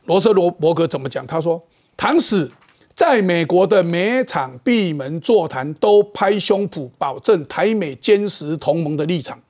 [0.07, 1.25] 罗森罗伯格怎么讲？
[1.25, 1.65] 他说，
[1.97, 2.51] 唐使
[2.95, 9.41] 在美国的每场闭门座谈都拍胸脯保证台美坚实同盟的立场。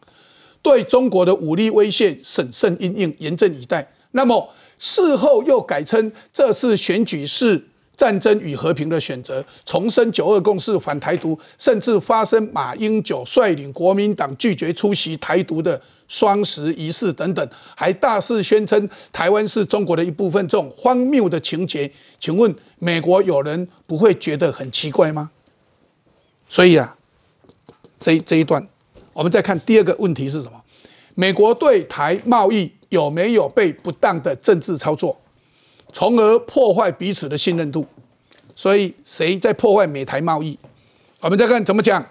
[0.62, 3.86] 对中国的武力威胁审慎应应，严阵以待。
[4.12, 7.62] 那么事后又改称这次选举是
[7.96, 25.30] 战争与和平的选择，重申九二共识、反台独，甚至发生马英九率领国民党拒绝出席台独的双十仪式等等，还大肆宣称台湾是中国的一部分，这种荒谬的情节，请问美国有人不会觉得很奇怪吗？
[26.48, 26.96] 所以啊，
[27.98, 28.66] 这这一段。
[29.12, 30.60] 我们再看第二个问题是什么？
[31.14, 35.16] 美国对台贸易有没有被不当的政治操作，
[35.94, 37.86] 从而破坏彼此的信任度？
[38.56, 40.58] 所以谁在破坏美台贸易？
[41.20, 42.04] 我们再看怎么讲。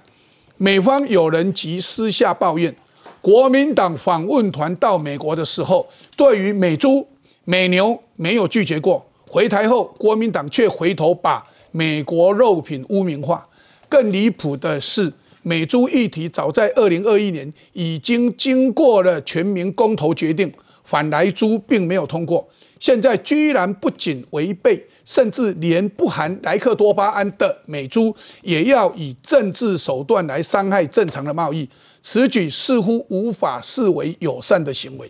[0.58, 2.74] 美方有人即私下抱怨，
[3.22, 7.06] 国民党访问团到美国的时候，对于美猪、
[7.44, 13.46] 美牛没有拒绝过，回台后国民党却回头把美国肉品污名化。
[13.90, 15.12] 更离谱的是。
[15.46, 20.50] 美猪议题早在二零二一年已经经过了全民公投决定，
[20.86, 22.48] 反来猪并没有通过。
[22.84, 31.66] 现在居然不仅违背，甚至连不含莱克多巴胺的美猪也要以政治手段来伤害正常的贸易，
[32.02, 35.10] 此举似乎无法视为友善的行为。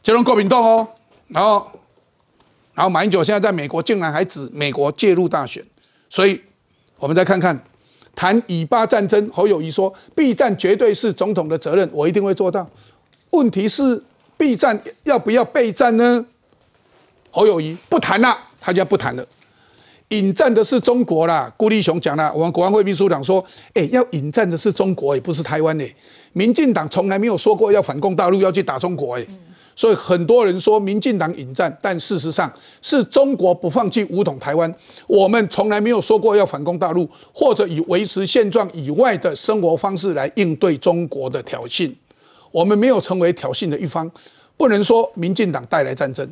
[0.00, 0.86] 这种国民党哦，
[1.26, 1.72] 然后，
[2.74, 5.60] 然后马英九现在在美国竟然还指美国介入大选，
[6.08, 6.40] 所以
[6.96, 7.60] 我们再看看。
[8.14, 12.70] 谈以巴战争，侯友谊说避战绝对是总统的责任，我一定会做到。
[13.30, 14.00] 问题是
[14.36, 16.24] 避战要不要备战呢？
[17.30, 19.24] 侯友谊不谈了，他就不谈了。
[20.08, 25.94] 引战的是中国啦，顾立雄讲了，我们国安会秘书长说，哎，要引战的是中国，也不是台湾诶。
[26.32, 29.26] 民进党从来没有说过要反攻大陆，要去打中国诶。
[29.76, 34.72] 所以很多人说民进党引战，但事实上是中国不放弃武统台湾。
[35.06, 41.90] 我们从来没有说过要反攻大陆，或者以维持现状以外的生活方式来应对中国的挑衅。
[42.50, 44.10] 我们没有成为挑衅的一方，
[44.56, 46.28] 不能说民进党带来战争。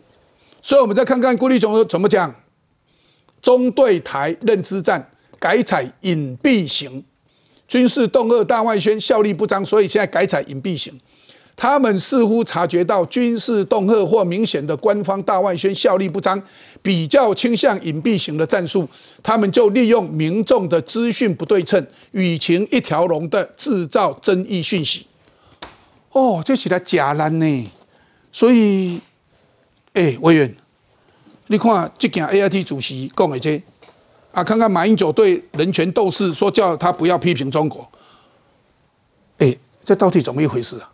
[0.60, 2.34] 所以，我们再看看郭立雄怎么讲：
[3.40, 7.04] 中对台认知战改采隐蔽型，
[7.66, 10.98] 军事动二大外宣效力不彰，所以现在改采隐蔽型。
[11.60, 16.40] 他们似乎察觉到军事恫吓或明显的官方大外宣效力不彰，
[16.82, 18.88] 比较倾向隐蔽型的战术，
[19.24, 25.06] 他们就利用民众的资讯不对称、舆情一条龙的制造争议讯息。
[26.12, 27.70] 哦，这起来假烂呢。
[28.30, 29.00] 所以，
[29.94, 30.54] 哎，委员，
[31.48, 33.60] 你看这件 A I T 主席讲的这，
[34.32, 37.88] 啊，看看马英九对人权斗士说叫他不要批评中国，
[39.38, 40.92] 哎，这到底怎么一回事啊？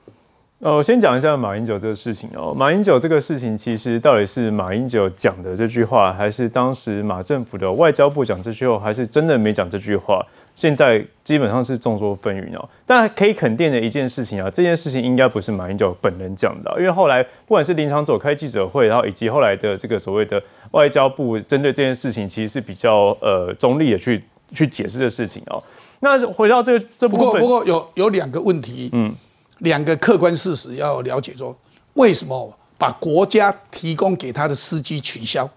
[0.61, 2.55] 呃，我先讲一下马英九这个事情哦。
[2.55, 10.25] 马英九这个事情，其实到底是马英九讲的这句话，还是当时马政府的外交部讲这句话，还是真的没讲这句话？
[10.57, 12.69] 现在基本上是众说纷纭哦。
[12.87, 25.63] 但可以肯定的一件事情啊，这件事情应该不是马英九本人讲的，因为后来不管是林场走开记者会，然后以及后来的这个所谓的外交部针对这件事情，其实是比较呃中立的去去解释这事情哦。
[26.01, 29.15] 那回到这个这不过不过有有两个问题，嗯。
[29.61, 31.57] 两个客观事实要了解，说
[31.95, 35.49] 为什么把国家提供给他的司机取消？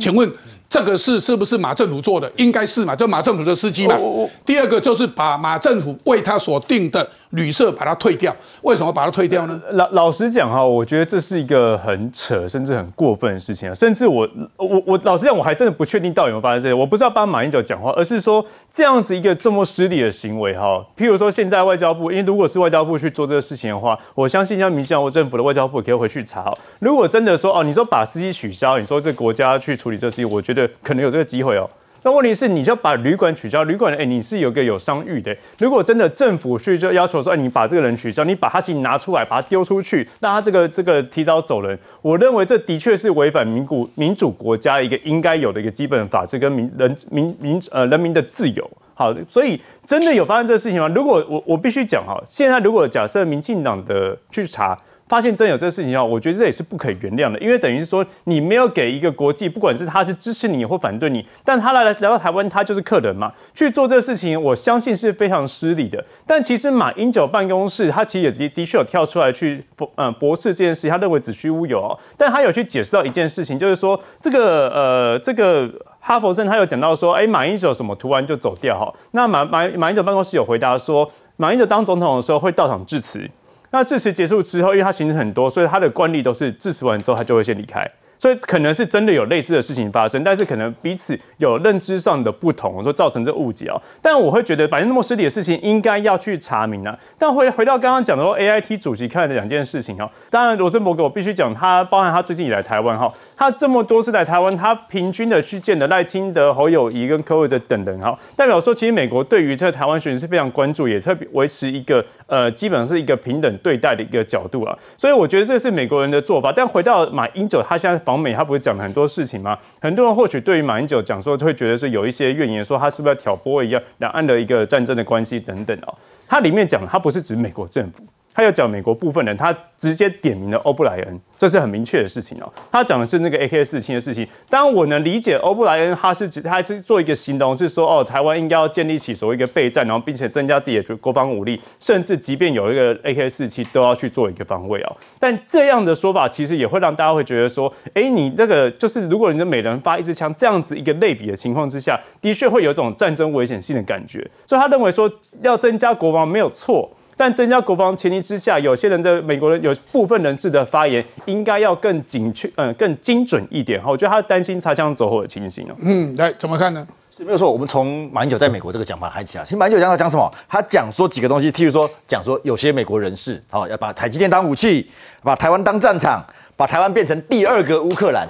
[0.00, 0.28] 请问
[0.68, 2.30] 这个事是不是马政府做的？
[2.36, 3.96] 应该是嘛，就马政府的司机嘛。
[4.44, 8.34] 第二个就是把马政府为他所定的旅社把它退掉。
[8.62, 9.60] 为什么把它退掉呢？
[9.72, 13.74] 老老实讲哈，我觉得这是一个很扯，甚至很过分的事情啊。
[13.74, 16.74] 甚至我我我老实讲，我还真的不确定到底有没有发生这些。
[16.74, 20.84] 我不是要帮马英九讲话，而是说这样子一个这么失礼的行为哈。
[20.96, 26.52] 譬如说现在外交部，因为如果是外交部去做这个事情的话，我相信像民进党政府的外交部可以回去查。
[26.78, 31.68] 如果真的说哦，你说把司机取消，你说这国家去处理这事情，我觉得可能有这个机会哦。
[32.02, 35.36] 那问题是，你就把旅馆取消，旅馆哎，你是有个有商誉的。
[35.58, 48.70] 如果真的政府去就要求说，哎，你把这个人取消，你把他行拿出来，把他丢出去，那他这个这个提早走人，我认为这的确是违反民主民主国家一个应该有的一个基本法治跟民人民民呃人民的自由。
[48.94, 50.88] 好，所以真的有发生这个事情吗？
[50.88, 54.78] 如果我我必须讲哈，现在如果假设民进党的去查。
[55.08, 66.04] 发现真有这个事情的话，我觉得这也是不可原谅的，因为等于是说你没有给一个国际，不管是他是支持你或反对你，但他来来来到台湾，他就是客人嘛，去做这个事情，我相信是非常失礼的。
[66.26, 69.62] 但其实马英九办公室他其实也的的确有跳出来去
[69.94, 83.30] 嗯驳斥这件事，他认为子虚乌有，哦，但他有去解释到一件事情，就是说这个呃这个哈佛生他有讲到说，哎马英九什么突然就走掉哈，那马马马英九办公室有回答说，马英九当总统的时候会到场致辞。
[83.76, 87.86] 那致辞结束之后，因为他行程很多，所以他的惯例都是致辞完之后，他就会先离开。
[88.18, 93.80] 所以可能是真的有类似的事情发生，但是可能彼此有认知上的不同，说造成这误解哦。
[94.00, 96.98] 但我会觉得，反正那么失礼的事情，应该要去查明啊。
[97.18, 100.10] 但回回到刚刚讲的说，A I T 主席看的两件事情哦。
[100.30, 114.74] 当然，罗森伯格我必须讲，他包含他最近以来台湾哈，他这么多次来台湾，他平均的去见的赖清德、侯友谊跟柯文哲等等哈，代表说其实美国对于这台湾选是非常关注，也特别维持一个呃基本上是一个平等对待的一个角度啊。
[114.96, 116.50] 所以我觉得这是美国人的做法。
[116.50, 118.05] 但回到马英九，他现在。
[118.06, 119.58] 访美，他不是讲了很多事情吗？
[119.80, 125.94] 很多人或许对于马英九讲说，会觉得是有一些怨言，说他是不是要挑拨一样两岸的一个战争的关系等等哦。
[126.28, 128.04] 他里面讲，他不是指美国政府。
[128.36, 132.52] 他要讲美国部分人，他直接点名了欧布莱恩，这是很明确的事情哦。
[132.70, 134.28] 他讲的是那个 AK 四七的事情。
[134.50, 144.96] 当然，我能理解欧布莱恩他是指他是做一个形容，是说哦，台湾应该要建立起所谓一个备战，然后并且增加自己的国防武力，甚至即便有一个 AK 四七都要去做一个防卫哦。
[145.18, 154.30] 但这样的说法其实也会让大家会觉得说，哎，你那个就是如果你的每人发一支枪这样子一个类比的情况之下，的确会有一种战争危险性的感觉。
[154.44, 156.90] 所以他认为说要增加国防没有错。
[157.16, 163.90] 但增加国防前提之下，有些人的美国人有部分人士的发言应该要更精确，嗯，更精准一点哈。
[163.90, 165.74] 我觉得他担心擦枪走火的情形哦。
[165.78, 166.86] 嗯，来怎么看呢？
[167.10, 167.50] 是没有错。
[167.50, 170.30] 我们从马英九在美国这个讲法开始啊，其实马英九讲他讲什么？
[170.46, 174.86] 他讲说几个东西，譬如说讲说有些美国人士好要把台积电当武器，
[175.22, 176.22] 把台湾当战场，
[176.54, 178.28] 把台湾变成第二个乌克兰。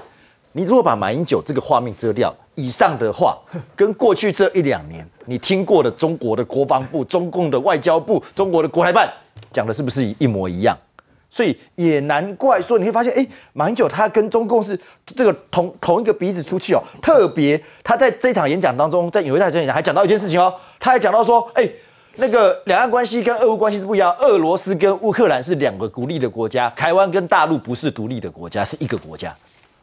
[0.56, 3.38] 你如果把马英九这个画面遮掉，以上的话
[3.76, 9.06] 跟过去这一两年你听过的中国的国防部、中共的外交部、中国的国台办
[9.52, 10.74] 讲的是不是一模一样？
[11.28, 16.82] 所以也难怪说你会发现，哎，马英九他跟中共是这个同同一个鼻子出气哦。
[17.02, 21.68] 特别他在这场演讲当中，在有一场演讲还讲到一件事情哦，他还讲到说，哎，
[22.14, 29.36] 那个两岸关系跟俄乌关系是不一样，俄罗斯跟乌克兰是两个独立的国家，台湾跟大陆不是独立的国家，是一个国家。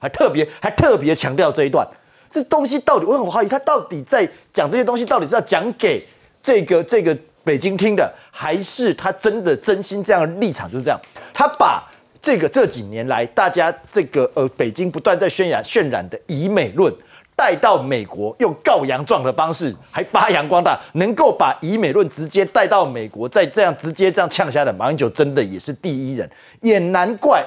[0.04, 1.88] 还特别还特别强调这一段，
[2.30, 6.06] 这东西到底我很怀疑，他到底在讲这些东西，到底是要讲给
[6.42, 11.00] 这个这个北京听的，还是他真的真心这样立场就是这样？
[11.32, 11.89] 他把
[12.22, 16.94] 这个这几年来大家这个呃北京不断在渲染渲染的以美论
[17.36, 26.30] 带到美国，用告洋状的方式还发扬光大，能够把以美论直接带到美国，再这样直接这样呛下的马英九真的也是第一人，
[26.62, 27.44] 也难怪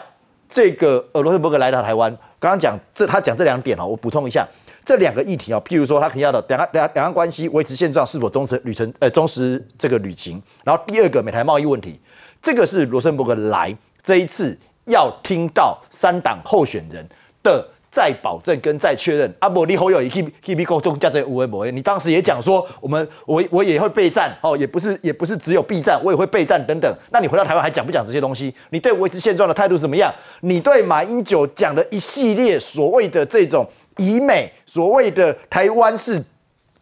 [0.49, 2.11] 这个呃罗森伯格来到台湾。
[2.39, 4.47] 刚刚讲这，他讲这两点哦，我补充一下
[4.85, 12.01] 这两个议题啊，譬如说他提到的两岸两两岸关系维持现状是否忠诚旅程呃忠实这个旅行，然后第二个美台贸易问题，
[12.41, 17.07] 这个是罗森伯格来这一次要听到三党候选人
[17.43, 17.67] 的。
[17.97, 26.95] 再保证跟再确认，阿伯你好友也 keep keep 够中加这五位博你当时也讲说，我们我我也会备战哦，也不是也不是只有避战，我也会备战等等。
[27.11, 28.55] 那你回到台湾还讲不讲这些东西？
[28.69, 30.13] 你对维持现状的态度怎么样？
[30.43, 36.23] 你对马英九讲的一系列所谓的这种以美，所谓的台湾是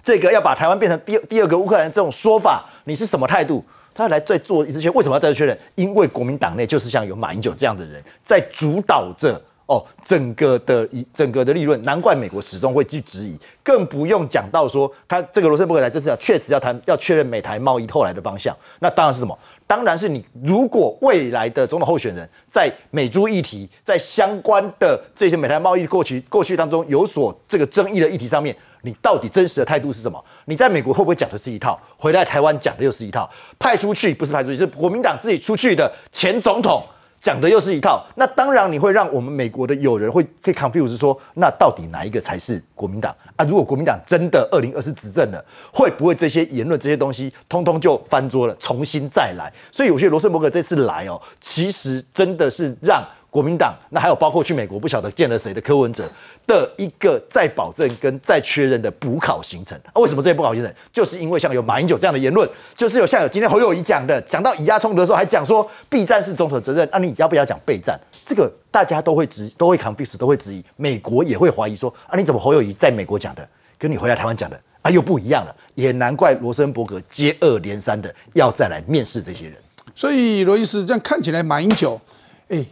[0.02, 3.64] 这个要把台湾变成第第二个乌克兰这种说法，你是什么态度？
[3.94, 5.56] 他来再做一次确认，为什么要再次确认？
[5.76, 9.40] 因为国民党内就是像有马英九这样的人在主导着。
[9.66, 19.38] 哦，整个的一整个的利润，难怪美国始终会去质疑，更不用讲到说他这个罗森伯格来这次确实要谈要确认美台贸易后来的方向，那当然是什么？
[19.66, 30.22] 当然是你如果未来的总统候选人在美猪议题，在相关的这些美台贸易过去过去当中有所这个争议的议题上面，你到底真实的态度是什么？
[30.44, 33.30] 你在美国会不会讲的是一套，回来台湾讲的又是一套？
[33.58, 36.84] 派出去不是派出去，是国民党自己出去的前总统。
[37.24, 43.44] 讲的又是一套，那当然你会让我们美国的友人会可以 confuse 说，那到底哪一个才是国民党啊？
[43.46, 49.50] 如果国民党真的二零二四执政了，会不会这些言论这些东西通通就翻桌了，重新再来？
[49.72, 53.02] 所以有些罗森伯格这次来哦，其实真的是让。
[53.34, 56.08] 国民党那还有包括去美国不晓得见了谁的柯文哲
[56.46, 59.90] 的一个再保证跟再确认的补考行程啊？
[60.00, 60.72] 为什么这些补考行程？
[60.92, 67.98] 就是因为像有马英九这样的言论，就是有像有今天侯友谊讲的，讲到以压冲突的时候还讲说避战是总统责任，那你要不要讲备战？
[68.24, 73.44] 这个大家都会质都会 confuse 都会质疑，美国也会怀疑说啊，你怎么侯友谊在美国讲的
[73.76, 75.52] 跟你回来台湾讲的啊又不一样了？
[75.74, 79.56] 也难怪罗森伯格接二连三的要再来面试这些人。
[79.96, 82.00] 所以罗伊斯这样看起来，马英九，
[82.48, 82.64] 哎。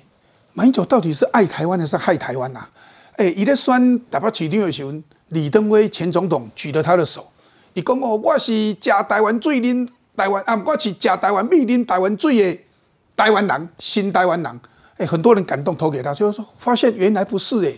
[0.54, 2.60] 马英九到底是爱台湾还是害台湾呐？
[3.16, 4.92] 哎，伊咧选台北市长的时候，
[5.28, 7.26] 李登辉前总统举了他的手，
[7.74, 12.60] 伊讲哦，我是食台湾水啉台湾啊，我是食台湾米啉台湾水的
[13.16, 14.60] 台湾人，新台湾人。
[14.98, 17.72] 哎，很多人感动投给他，就是说发现原来不是哎，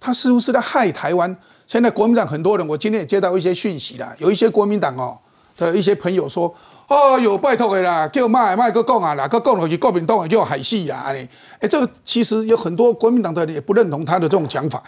[0.00, 1.36] 他似乎是在害台湾。
[1.66, 5.18] 现在国民党很多人，我今天也接到一些讯息啦，有一些国民党哦
[5.58, 6.54] 的一些朋友说。
[6.88, 11.28] 哦哟，拜托的啦，叫麦麦哥讲啊啦，个讲落去国民党就海戏啦，安尼。
[11.58, 14.80] 哎，这个其实有很多国民党的也不认同他的这种讲法。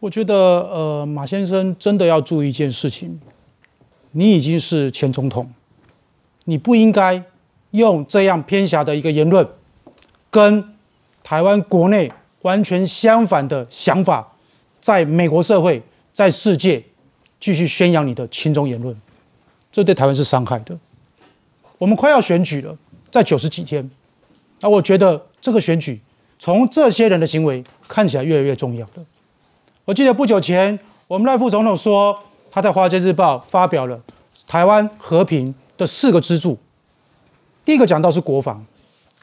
[0.00, 3.20] 我觉得，呃，马先生真的要注意一件事情，
[4.12, 5.52] 你已经是前总统，
[6.44, 7.22] 你不应该
[7.72, 9.46] 用这样偏狭的一个言论，
[10.30, 10.64] 跟
[11.22, 12.10] 台湾国内
[12.42, 14.26] 完全相反的想法，
[14.80, 15.82] 在美国社会、
[16.14, 16.82] 在世界
[17.38, 18.98] 继续宣扬你的亲中言论。
[19.78, 20.76] 这对台湾是伤害的。
[21.78, 22.76] 我们快要选举了，
[23.12, 23.88] 在九十几天，
[24.58, 26.00] 那我觉得这个选举
[26.36, 29.06] 从这些人的行为看起来越来越重要了。
[29.84, 30.76] 我记得不久前，
[31.06, 32.18] 我们赖副总统说
[32.50, 34.00] 他在《华尔街日报》发表了
[34.48, 36.58] 台湾和平的四个支柱。
[37.64, 38.66] 第一个讲到是国防，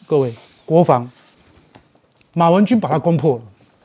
[0.08, 0.34] 各位，
[0.66, 1.12] 国防，
[2.34, 3.42] 马文君把它攻破了，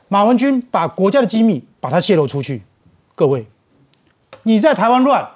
[0.07, 2.63] 马文君把国家的机密把它泄露出去，
[3.13, 3.45] 各位，
[4.43, 5.29] 你在台湾乱。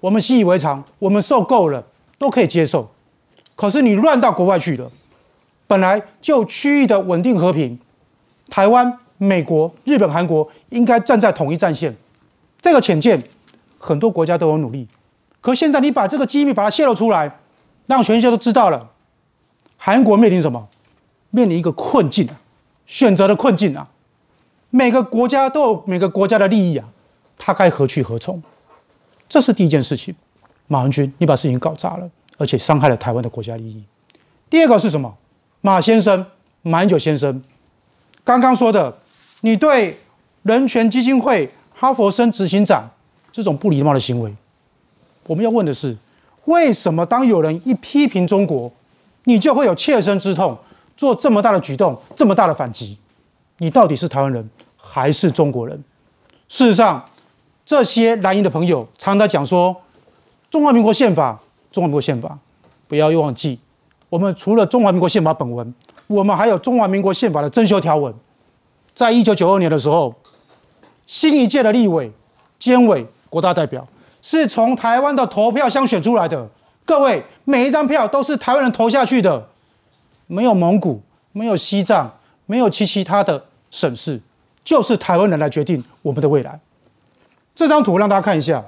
[0.00, 1.84] 我们习以为常，我们受够了，
[2.18, 2.90] 都可以接受。
[3.54, 4.90] 可是你乱到国外去了，
[5.66, 7.78] 本来就区域的稳定和平，
[8.48, 11.94] 台湾、美国、日本、韩国应该站在统一战线。
[12.60, 13.22] 这个浅见，
[13.78, 14.88] 很多国家都有努力。
[15.40, 17.38] 可现在你把这个机密把它泄露出来，
[17.86, 18.90] 让全世界都知道了，
[19.76, 20.68] 韩国面临什么？
[21.30, 22.40] 面临一个困境啊，
[22.86, 23.88] 选择的困境啊。
[24.70, 26.88] 每个国家都有每个国家的利益啊，
[27.36, 28.42] 他该何去何从？
[29.30, 30.12] 这是第一件事情，
[30.66, 33.80] 马文君，你把事情搞砸了，而且伤害了台湾的国家利益。
[34.50, 35.16] 第二个是什么？
[35.60, 36.26] 马先生，
[36.62, 37.40] 马英九先生，
[38.24, 38.98] 刚刚说的，
[39.42, 39.96] 你对
[40.42, 42.90] 人权基金会哈佛生执行长
[43.30, 44.34] 这种不礼貌的行为，
[45.28, 45.96] 我们要问的是，
[46.46, 48.72] 为什么当有人一批评中国，
[49.24, 50.58] 你就会有切身之痛，
[50.96, 52.98] 做这么大的举动，这么大的反击？
[53.58, 55.80] 你到底是台湾人还是中国人？
[56.48, 57.06] 事实上。
[57.70, 59.82] 这些蓝营的朋友常常在讲说
[60.50, 61.40] ：“中华民国宪法，
[61.70, 62.36] 中华民国宪法，
[62.88, 63.60] 不要忘记，
[64.08, 65.72] 我们除了中华民国宪法本文，
[66.08, 68.12] 我们还有中华民国宪法的增修条文。
[68.92, 70.12] 在一九九二年的时候，
[71.06, 72.10] 新一届的立委、
[72.58, 73.86] 监委、国大代表
[74.20, 76.50] 是从台湾的投票箱选出来的。
[76.84, 79.46] 各位，每一张票都是台湾人投下去的，
[80.26, 81.00] 没有蒙古，
[81.30, 84.20] 没有西藏，没有其其他的省市，
[84.64, 86.58] 就是台湾人来决定我们的未来。”
[87.60, 88.64] 这张图让大家看一下，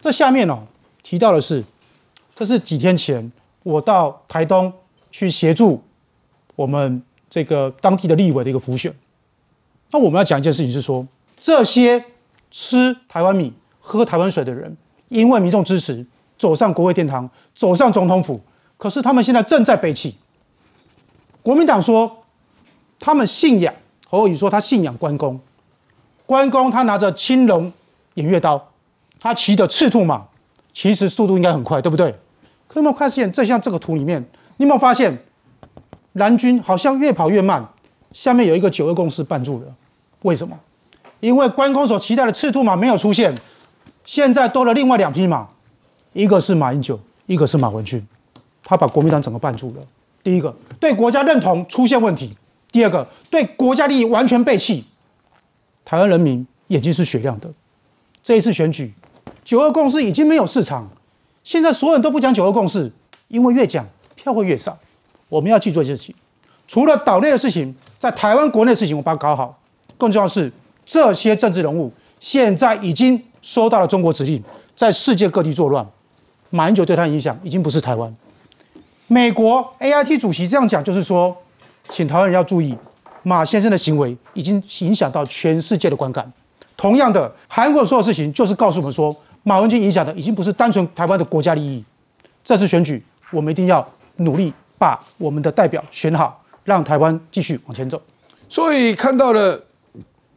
[0.00, 0.64] 这下面哦
[1.00, 1.62] 提到的是，
[2.34, 3.30] 这是几天前
[3.62, 4.72] 我到台东
[5.12, 5.80] 去协助
[6.56, 7.00] 我们
[7.30, 8.92] 这个当地的立委的一个浮选。
[9.92, 11.06] 那我们要讲一件事情是说，
[11.38, 12.04] 这些
[12.50, 14.76] 吃台湾米、喝台湾水的人，
[15.08, 16.04] 因为民众支持，
[16.36, 18.40] 走上国会殿堂，走上总统府，
[18.76, 20.16] 可是他们现在正在背弃。
[21.44, 22.24] 国民党说
[22.98, 23.72] 他们信仰，
[24.08, 25.40] 侯友宜说他信仰关公。
[26.26, 27.72] 关公他拿着青龙
[28.14, 28.70] 偃月刀，
[29.20, 30.24] 他骑的赤兔马，
[30.72, 32.14] 其实速度应该很快，对不对？
[32.66, 34.22] 可有没有发现，这像这个图里面，
[34.56, 35.18] 你有没有发现
[36.14, 37.68] 蓝军好像越跑越慢？
[38.12, 39.74] 下面有一个九二共识绊住了，
[40.22, 40.58] 为什么？
[41.20, 43.34] 因为关公所期待的赤兔马没有出现，
[44.04, 45.48] 现在多了另外两匹马，
[46.12, 48.06] 一个是马英九，一个是马文君，
[48.62, 49.82] 他把国民党整个绊住了。
[50.22, 52.34] 第一个对国家认同出现问题，
[52.72, 54.84] 第二个对国家利益完全背弃。
[55.84, 57.50] 台湾人民眼睛是雪亮的。
[58.22, 58.92] 这一次选举，
[59.44, 60.88] 九二共识已经没有市场。
[61.42, 62.90] 现在所有人都不讲九二共识，
[63.28, 64.78] 因为越讲票会越少。
[65.28, 66.14] 我们要记住一件事情，
[66.66, 69.58] 除了岛内的事情，在台湾国内的事情，我把它搞好。
[69.98, 70.50] 更重要的是，
[70.86, 74.42] 这些政治人物现在已经收到了中国指令，
[74.74, 75.86] 在世界各地作乱。
[76.50, 78.14] 马英九对他影响已经不是台湾。
[79.06, 81.36] 美国 AIT 主席这样讲，就是说，
[81.90, 82.74] 请台湾人要注意，
[83.24, 86.32] 马先生的行为已经影响到全世界的观感。
[86.76, 91.82] 同样的，韩国所有事情就是告诉我们说，马文君影响的已经不是单纯台湾的国家利益。
[92.44, 98.00] 这次选举，我们一定要努力把我们的代表选好，让台湾继续往前走。
[98.48, 99.60] 所以看到了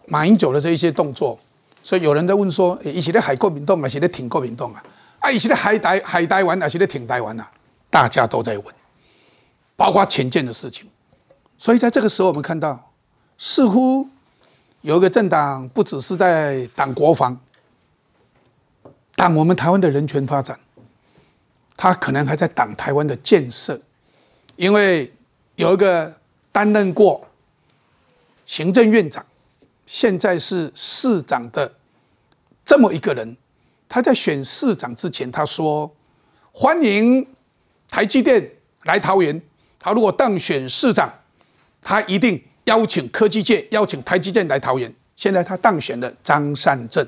[0.06, 1.38] 马英九的这一些动作，
[1.84, 4.82] 所以有人在问说：，以前的海国民党还是在挺国民动啊？
[5.20, 7.52] 啊，以前的海台海台湾还是在挺台湾啊？
[7.90, 8.66] 大家都在问，
[9.76, 10.88] 包括前建的事情。
[11.58, 12.92] 所以在这个时候，我们看到
[13.38, 14.08] 似乎
[14.82, 17.40] 有一个政党不只是在党国防，
[19.16, 20.60] 党我们台湾的人权发展，
[21.76, 23.82] 他可能还在党台湾的建设，
[24.56, 25.14] 因为
[25.56, 26.16] 有一个
[26.52, 27.28] 担任过
[28.46, 29.26] 行政院长，
[29.86, 31.74] 现在是市长的
[32.64, 33.36] 这么一个人，
[33.90, 35.92] 他在选市长之前，他说
[36.54, 37.28] 欢迎。
[37.90, 38.52] 台积电
[38.84, 39.42] 来桃园，
[39.80, 41.10] 他如果当选市长，
[41.90, 44.94] 他一定邀请科技界、邀请台积电来桃园。
[45.16, 47.08] 现在他当选了张善政，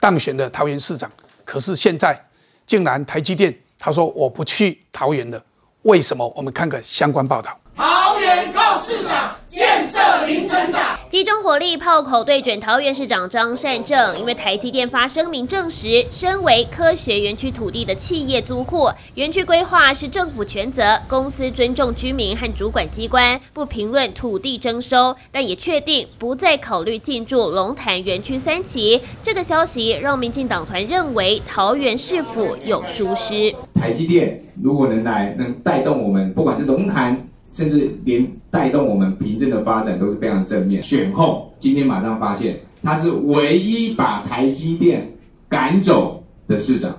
[0.00, 1.12] 当选了桃园市长。
[1.44, 2.18] 可是现在
[2.64, 5.44] 竟然台积电他说我不去桃园了，
[5.82, 6.26] 为什么？
[6.34, 7.60] 我们看个相关报道。
[7.76, 9.36] 桃园告市长，
[9.74, 10.96] 建设零成长。
[11.10, 29.00] 集中火力炮口对准桃园市长张善政，因为台积电发声明证实，身为科学园区土地的企业租户，园区规划是政府全责，公司尊重居民和主管机关，不评论土地征收，但也确定不再考虑进驻龙潭园区三期。
[29.24, 33.52] 这个消息让民进党团认为桃园市府有疏失。
[33.74, 37.28] 台积电如果能来，能带动我们，不管是龙潭。
[37.54, 40.82] 甚至连带动我们凭证的发展都是非常正面。
[40.82, 45.10] 选后，今天马上发现他是唯一把台积电
[45.48, 46.94] 赶走的市长。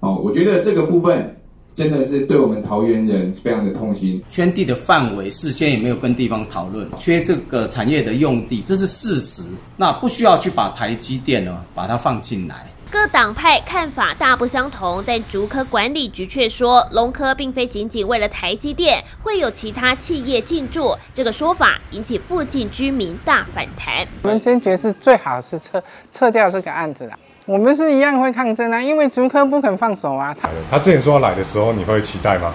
[0.00, 1.34] 哦，我觉得这个部分
[1.74, 4.20] 真的是对我们桃园人非常的痛心。
[4.28, 9.42] 圈地的范围事先也没有跟地方讨论，缺这个产业的用地，这是事实。
[9.76, 12.66] 那不需要去把台积电呢把它放进来。
[12.90, 20.92] 各党派看法大不相同，但竹科管理局却说，龙科并非仅仅为了台积电，会有其他企业进驻。
[21.14, 24.04] 这个说法引起附近居民大反弹。
[24.22, 25.80] 我们坚决是最好是撤
[26.10, 27.16] 撤掉这个案子啦。
[27.46, 30.34] 我们是一样会抗争啊，因为竹科不肯放手啊。
[30.42, 32.52] 他他之前说要来的时候，你会期待吗？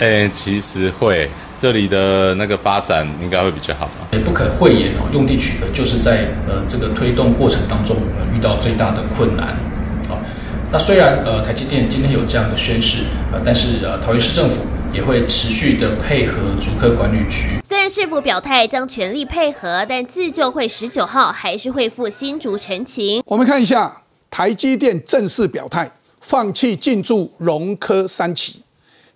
[0.00, 1.30] 诶，其实会。
[1.60, 3.90] 这里的那个发展应该会比较好。
[4.12, 7.98] 也不可讳言哦，用地取得就是在呃这个推动过程当中
[8.34, 9.48] 遇到最大的困难。
[10.08, 10.16] 啊，
[10.72, 17.60] 那虽然呃台积电今天有这样的宣示，呃，但是呃桃园市政府也会持续的配合竹科管理局。
[17.62, 23.22] 虽然市府表态将全力配合，但自救会十九号还是会赴新竹陈情。
[23.26, 23.98] 我们看一下
[24.30, 25.90] 台积电正式表态，
[26.22, 28.62] 放弃进驻融科三期。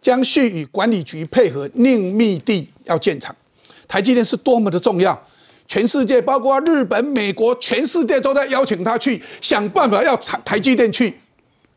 [0.05, 3.35] 将续与管理局配合，宁觅地要建厂。
[3.89, 5.19] 台积电是多么的重要，
[5.67, 11.15] 全世界包括日本、美国，全世界都在邀请他去，想办法要台台积电去。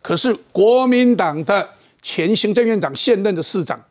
[0.01, 1.69] 可是国民党的
[2.01, 3.81] 前行政院长、现任的市长，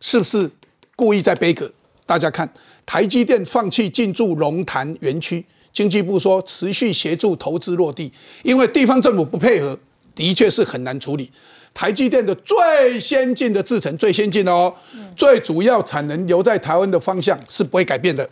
[0.00, 0.50] 是不是
[0.96, 1.70] 故意在背锅？
[2.06, 2.50] 大家看，
[2.86, 5.44] 台积电放弃进驻龙潭园区，
[5.74, 8.10] 经济部说持续协助投资落地，
[8.44, 9.78] 因为地方政府不配合，
[10.14, 11.30] 的确是很难处理。
[11.78, 14.74] 台积电的最先进的制程，最先进的哦，
[15.14, 18.28] 最主要产能留在台湾的方向是不会改变的。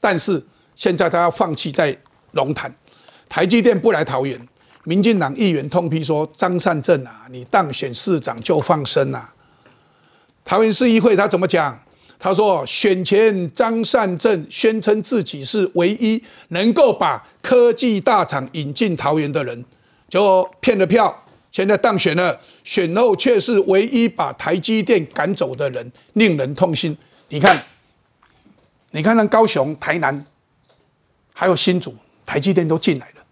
[0.00, 0.42] 但是
[0.74, 1.94] 现在他要放弃在
[2.32, 2.74] 龙潭，
[3.28, 4.40] 台积电不来桃园，
[4.84, 9.34] 民进党议员痛批说：“张善政啊，你当选市长就放生啊！”
[10.42, 11.78] 桃园市议会他怎么讲？
[12.18, 19.62] 他说：“选前张善政宣称自己是唯一能够把科技大厂引进桃园的人，
[20.08, 21.14] 就骗了票。”
[21.52, 26.98] 现在当选了，选后却是唯一把台积电赶走的人，令人痛心。
[27.28, 27.64] 你看，
[28.90, 30.26] 你看，看高雄、台南，
[31.32, 31.94] 还有新竹，
[32.26, 33.24] 台积电都进来了，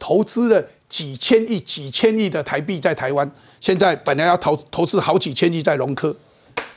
[0.00, 3.30] 投资了几千亿、几千亿的台币在台湾。
[3.60, 6.16] 现在本来要投投资好几千亿在龙科，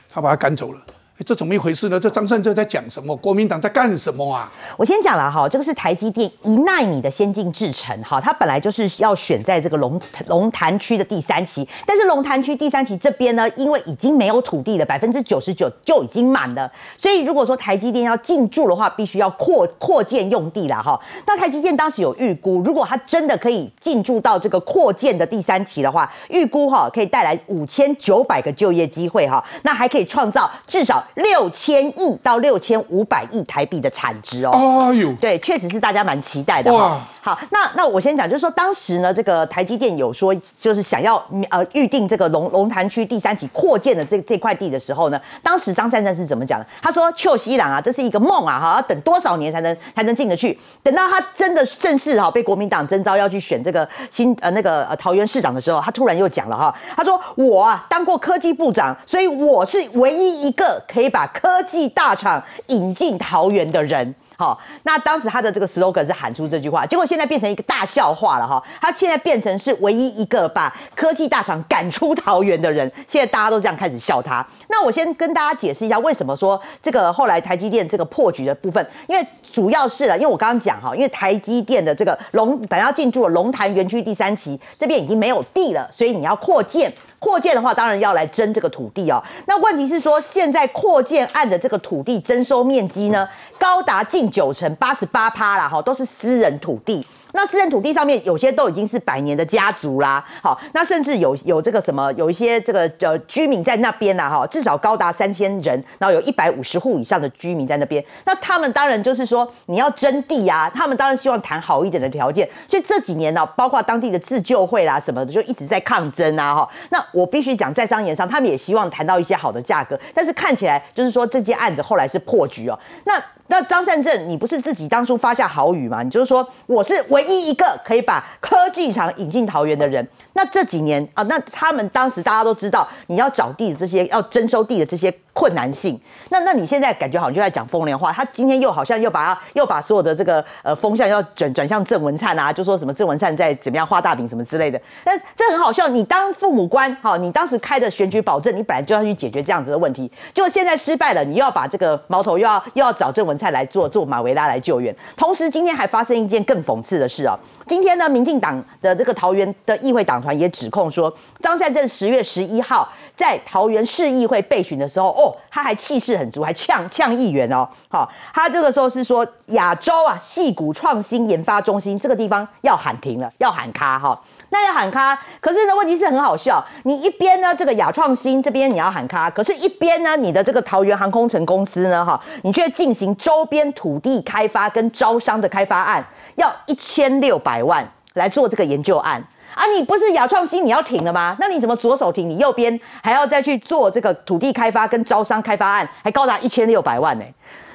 [0.08, 0.86] 他把他赶走了。
[1.20, 2.00] 这怎么一回事呢？
[2.00, 3.16] 这张善政在讲什么？
[3.16, 4.52] 国民党在干什么啊？
[4.76, 21.00] 我先讲了哈，这个是台积电一纳米的先进制程哈，它本来就是要选在这个龙龙潭区的第三期，但是龙潭区第三期这边呢，因为已经没有土地了，百分之九十九就已经满了，所以如果说台积电要进驻的话，必须要扩扩建用地了哈。
[21.28, 31.02] 那台积电当时有预估，如果它真的可以进驻到这个扩建的第三期的话，预估哈可以带来五千九百个就业机会哈，那还可以创造至少。
[31.16, 37.00] 六千亿到六千五百亿台币的产值哦，哎呦，对，确实是大家蛮期待的哈。
[37.22, 41.16] 好，那那我先讲，就是说当时呢，这个台积电有说，就是想要
[41.50, 46.66] 呃预定这个龙龙潭区第三期扩建的这这块地的时候呢，当时张善政是怎么讲的？
[46.82, 50.60] 他说：“邱西朗啊，这是一个梦啊，哈，要等多少年才能才能进得去？
[50.82, 68.62] 等到他真的正式哈被国民党征召要去选这个新呃那个呃桃园市长的时候，他突然又讲了哈，他说我啊当过科技部长，所以我是唯一一个可以把科技大厂引进桃园的人。”好，那当时他的这个 slogan 是喊出这句话，结果现在变成一个大笑话了哈。
[68.82, 74.46] 他现在变成是唯一一个把科技大厂赶出桃园的人，现在大家都这样开始笑他。
[74.70, 86.92] 那我先跟大家解释一下，为什么说这个后来台积电这个破局的部分，因为主要是了，因为我刚刚讲哈，因为台积电的这个龙本来要进驻龙潭园区第三期，这边已经没有地了，所以你要扩建。
[87.24, 89.24] 扩建的话，当然要来征这个土地哦。
[89.46, 93.26] 那问题是说，现在扩建案的这个土地征收面积呢，
[93.58, 97.06] 高达近九成，八十八趴啦，哈，都是私人土地。
[97.34, 123.14] 那私人土地上面有些都已经是百年的家族啦，好，那甚至有有这个什么，有一些这个呃居民在那边呐，哈，至少高达三千人，然后有一百五十户以上的居民在那边，那他们当然就是说你要征地啊，他们当然希望谈好一点的条件，所以这几年呢，包括当地的自救会啦什么的，就一直在抗争啊，哈，那我必须讲在商言商，他们也希望谈到一些好的价格，但是看起来就是说这件案子后来是破局哦，那。
[123.48, 126.02] 那张善政，你不是自己当初发下豪语吗？
[126.02, 130.08] 你就是说我是唯一一个可以把科技厂引进桃园的人。
[130.34, 136.00] 那这几年啊，那他们当时大家都知道，你要找地的这些，要征收地的这些困难性。
[136.30, 138.12] 那那你现在感觉好像就在讲风凉话。
[138.12, 144.82] 他今天又好像又把又把所有的这个呃风向要转转向郑文灿啊，就说什么郑文灿在怎么样画大饼什么之类的。
[145.04, 154.96] 但这很好笑，你当父母官，好，你当时开的选举保证，你本来就要去解决这样子的问题，结果现在失败了，你又要把这个矛头又要又要找郑文灿来做做马维拉来救援。
[155.16, 157.38] 同时，今天还发生一件更讽刺的事啊。
[157.68, 174.20] 今天呢，民进党的这个桃园的议会党团也指控说，张善政十月十一号在桃园市议会备询的时候，哦，他还气势很足，还呛呛议员哦，好，他这个时候是说亚洲啊，戏骨创新研发中心这个地方要喊停了，要喊卡哈，
[174.54, 186.06] 那要喊卡，可是呢，问题是很好笑，你一边呢这个亚创新这边你要喊卡，可是一边呢你的这个桃园航空城公司呢哈，你却进行周边土地开发跟招商的开发案。
[186.36, 189.24] 要一千六百万来做这个研究案
[189.56, 189.66] 啊！
[189.68, 191.36] 你不是亚创新你要停了吗？
[191.40, 197.26] 那你怎么左手停，你右边还要再去做这个土地开发跟招商开发案，还高达一千六百万呢？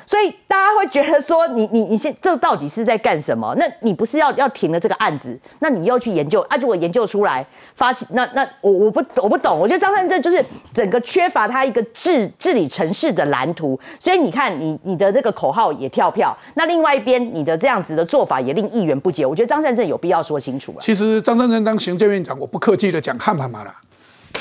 [0.08, 3.54] 所以大家会觉得说，你你你现这到底是在干什么？
[3.58, 6.56] 那你不是要要停了这个案子，那你又去研究啊？
[6.56, 10.42] 如果研究出来发起，那那我我不我不懂，我觉得张善政就是
[10.72, 13.78] 整个缺乏他一个治治理城市的蓝图。
[14.00, 19.26] 所以你看，你你的这个口号也跳票，那另外一边你的这样子的做法也令议员不解。
[19.26, 20.74] 我觉得张善政有必要说清楚。
[20.80, 23.74] 其实张善政当行政院长，我不客气的讲，汉嘛了。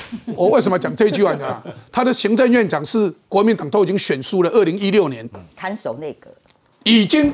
[0.36, 1.64] 我为什么讲这句话呢？
[1.92, 5.28] 他的行政院长是国民党都已经选输了，二零一六年。
[5.56, 6.30] 看守内阁，
[6.84, 7.34] 已经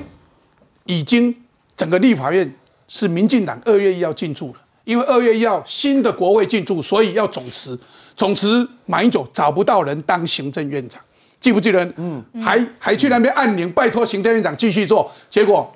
[0.86, 1.36] 已经
[1.76, 2.55] 整个立法院
[2.88, 7.80] 是民进党二月一要进驻了，因为二月一号新的国会进驻，所以要总辞，
[8.15, 11.01] 总辞马英九找不到人当行政院长，
[11.39, 11.84] 记不记得？
[11.97, 15.74] 嗯，还还去那边按铃，拜托行政院长继续做，结果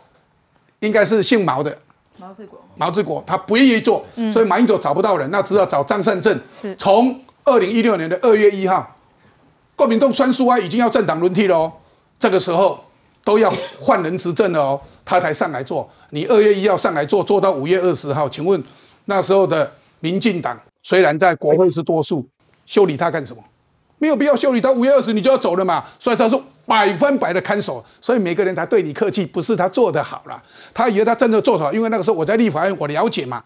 [0.80, 1.78] 应该是姓毛的。
[2.18, 6.40] 毛志国，毛志国他不愿意做，所以马英九找不到人，那只好找张善政。
[6.78, 8.96] 从二零一六年的二月一号，
[9.76, 11.74] 国民党宣书啊，已经要政党轮替了哦，
[12.20, 12.80] 这个时候
[13.24, 15.90] 都要换人执政了哦，他才上来做。
[16.12, 18.64] 你二月一号上来做，做到五月二十号，请问
[19.06, 22.28] 那时候的民进党虽然在国会是多数，
[22.66, 23.44] 修理他干什么？
[23.98, 26.44] 没有必要修理他，五月二十你就要走了嘛，所以他说。
[26.68, 30.44] 百分百的看守，所以每个人才对你客气，不是他做的好了，
[30.74, 33.42] 他以为他真的做好，因为那个时候我在立法院，我了解嘛。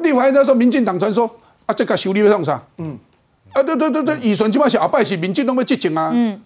[0.00, 1.30] 立法院那时候，民进党传说
[1.66, 2.62] 啊，这个修理要上啥？
[2.78, 2.98] 嗯，
[3.52, 6.10] 啊，对对对对，以前起码小阿拜是民进党要接警啊。
[6.14, 6.40] 嗯，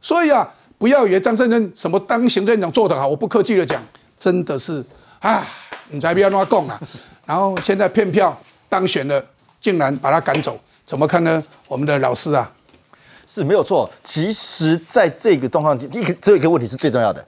[0.00, 3.82] 所以啊，不要以为张胜仁什么当行政长做得好，我不客气的讲，
[4.18, 4.82] 真的是
[5.20, 5.44] 啊，
[5.90, 6.80] 你才不要乱讲啊。
[7.26, 8.34] 然后现在骗票
[8.70, 9.22] 当选了，
[9.60, 11.44] 竟然把他赶走，怎么看呢？
[11.68, 12.50] 我们的老师啊。
[13.36, 13.88] 是没有错。
[14.02, 17.22] 其实，在这个状况，一个只有一个问题是最重要的，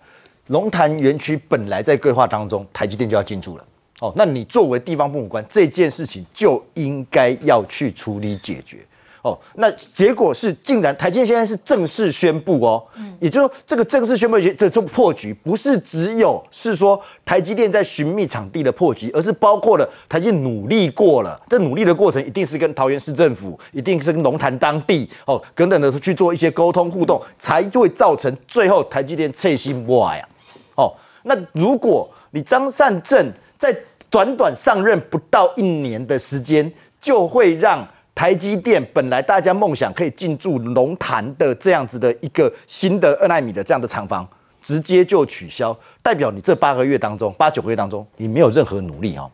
[0.47, 3.65] 龙潭园区本来在规划当中，台积电就要进驻了。
[4.01, 8.79] 哦，那你作为地方父母官，这件事情就应该要去处理解决。
[9.23, 12.83] 哦，那结果是竟然台积电现在是正式宣布哦，
[13.21, 30.29] 也就是说这个正式宣布的这破局，不是只有是说台积电在寻觅场地的破局，而是包括了台积电努力过了，这努力的过程一定是跟桃园市政府，一定是跟龙潭当地哦等等的去做一些沟通互动，才会造成最后台积电侧心歪啊。
[30.77, 30.95] 哦，
[31.25, 33.77] 那如果你张善政在
[34.09, 37.87] 短短上任不到一年的时间，就会让
[38.19, 44.29] 台积电本来大家梦想可以进驻龙潭的这样子的一个新的二纳米的这样的厂房，
[44.61, 49.31] 直接就取消，代表你这八个月当中、八九个月当中，你没有任何努力哦，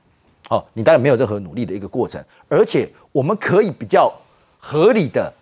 [0.51, 4.13] 哦，你当然没有任何努力的一个过程，而且我们可以比较
[4.59, 5.33] 合理的、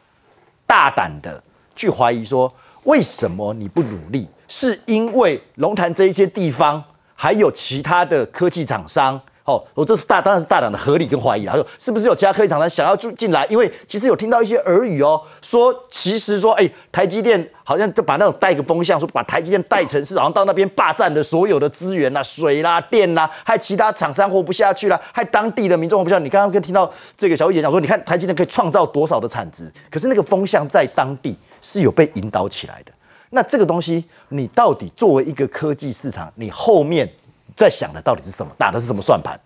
[0.64, 1.42] 大胆的
[1.74, 2.48] 去怀疑说，
[2.84, 4.28] 为什么你不努力？
[4.46, 6.80] 是因为龙潭这一些地方
[7.16, 9.20] 还有其他的科技厂商？
[9.44, 11.54] 哦，我这是大当然是大胆的合理跟怀疑啦。
[11.54, 13.44] 说是不是有其他科技厂商想要进进来？
[13.46, 26.22] 因为其实有听到一些耳语哦，说其实说，哎，台积电好像就把那种带个风向，说把台积电带成是好像到那边霸占的所有的资源啦、水啦、电啦，害其他厂商活不下去了，害当地的民众活不下去。
[26.22, 32.92] 你刚刚跟听到这个小玉姐讲说，你看台积电可以创造多少的产值，可是那个风向在当地是有被引导起来的。
[33.30, 37.12] 那这个东西，你到底作为一个科技市场，你后面？
[37.56, 38.52] 在想的到底是什么？
[38.58, 39.38] 打的是什么算盘？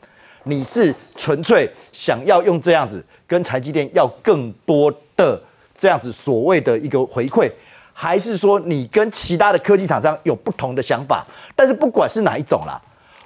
[0.48, 5.42] 你是纯粹想要用这样子跟台积电要更多的
[5.76, 7.50] 这样子所谓的一个回馈，
[7.92, 11.26] 还是说你跟其他的科技厂商有不同的想法？
[11.56, 12.80] 但是不管是哪一种啦，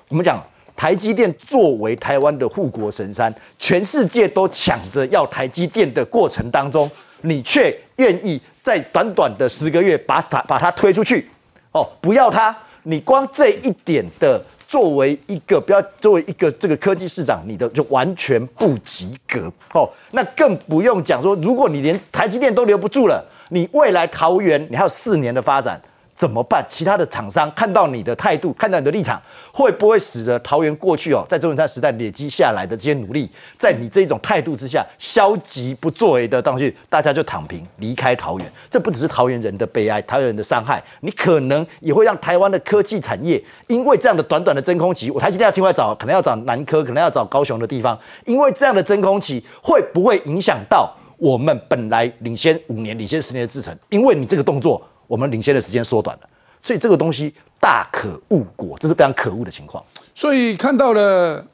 [0.08, 0.42] 我们讲
[0.74, 11.28] 台积电作为台湾的护国神山，全世界都抢着要台积电的过程当中，你却愿意在短短的十个月把它把它推出去
[11.72, 14.42] 哦，不要它，你光这一点的。
[14.70, 19.90] 作为一个不要作为一个这个科技市长，你的就完全不及格哦。
[20.12, 25.82] 那更不用讲说，如果你连台积电都留不住了，你未来桃园你还有四年的发展。
[26.20, 26.62] 怎么办？
[26.68, 29.18] 其他的厂商看到你的态度，看到你的立场，
[29.50, 38.52] 会不会使得桃园过去哦，在周永山时代累积下来的这些努力，在你这种态度之下，消极不作为的当去，大家就躺平离开桃园？
[38.68, 53.74] 这不只是桃园人的悲哀，桃园人的伤害，你可能也会让台湾的科技产业，因为这样的短短的真空期，我台积电要另外找，可能要找南科，可能要找高雄的地方，因为这样的真空期，会不会影响到我们本来领先五年、领先十年的制程？
[53.88, 54.86] 因为你这个动作。
[55.10, 56.28] 我们领先的时间缩短了，
[56.62, 59.84] 所以这个东西大可恶果，这是非常可恶的情况。
[60.14, 61.44] 所以看到了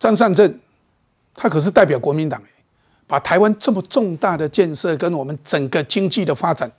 [0.00, 0.58] 张善政，
[1.34, 2.42] 他可是代表国民党，
[3.06, 6.72] 把台湾这么重大的建设跟我们整个经济的发展，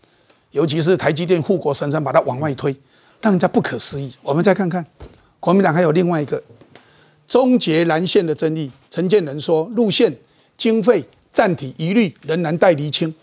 [0.50, 2.76] 尤其是台积电护国神山，把它往外推，
[3.22, 4.12] 让人家不可思议。
[4.24, 4.84] 我们再看看
[5.40, 6.42] 国民党还有另外一个
[7.28, 10.12] 终结蓝线的争议，陈建仁说路线
[10.58, 13.14] 经费占体一律仍然待厘清。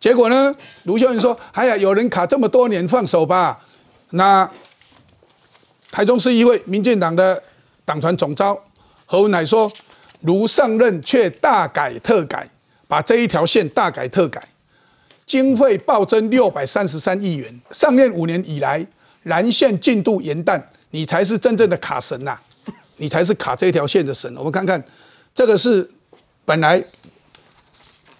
[0.00, 0.54] 结果呢？
[0.84, 3.60] 卢秀燕说：“哎呀，有人卡这么多年，放手吧。”
[4.10, 4.48] 那
[5.90, 7.42] 台中市议会民进党的
[7.84, 8.62] 党团总召
[9.06, 9.70] 何文乃说
[10.22, 12.48] ：“卢上任却大改特改，
[12.86, 14.46] 把这一条线大改特改，
[15.26, 17.60] 经费暴增六百三十三亿元。
[17.72, 18.86] 上任五年以来，
[19.24, 22.38] 蓝线进度延宕，你才是真正的卡神呐！
[22.98, 24.32] 你才是卡这条线的神。
[24.36, 24.82] 我们看看，
[25.34, 25.90] 这个是
[26.44, 26.84] 本来，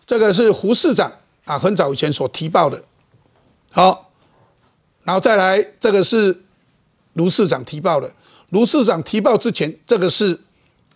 [0.04, 1.12] 这个是胡市长。”
[1.48, 2.84] 啊，很早以前所提报的，
[3.72, 4.10] 好，
[5.02, 6.42] 然后再来这个是
[7.14, 8.12] 卢市长提报的。
[8.50, 10.38] 卢市长提报之前，这个是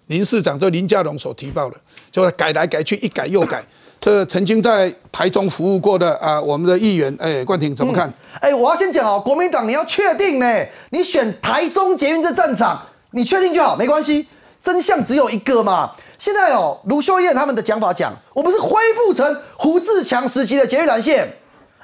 [0.08, 1.80] 林市长，就林佳龙所提报的，
[2.10, 3.64] 就改来改去，一改又改。
[3.98, 8.12] 这曾经在台中服务过的啊，我们的议员，哎，冠廷怎么看？
[8.38, 12.78] 哎，我要先讲哦，国民党你要确定呢，你选台中捷运这战场，
[13.12, 14.26] 你确定就好，没关系，
[14.60, 15.92] 真相只有一个嘛。
[16.22, 21.26] 现在哦，卢秀燕他们的讲法讲，我们是恢复成胡志强时期的捷运蓝线。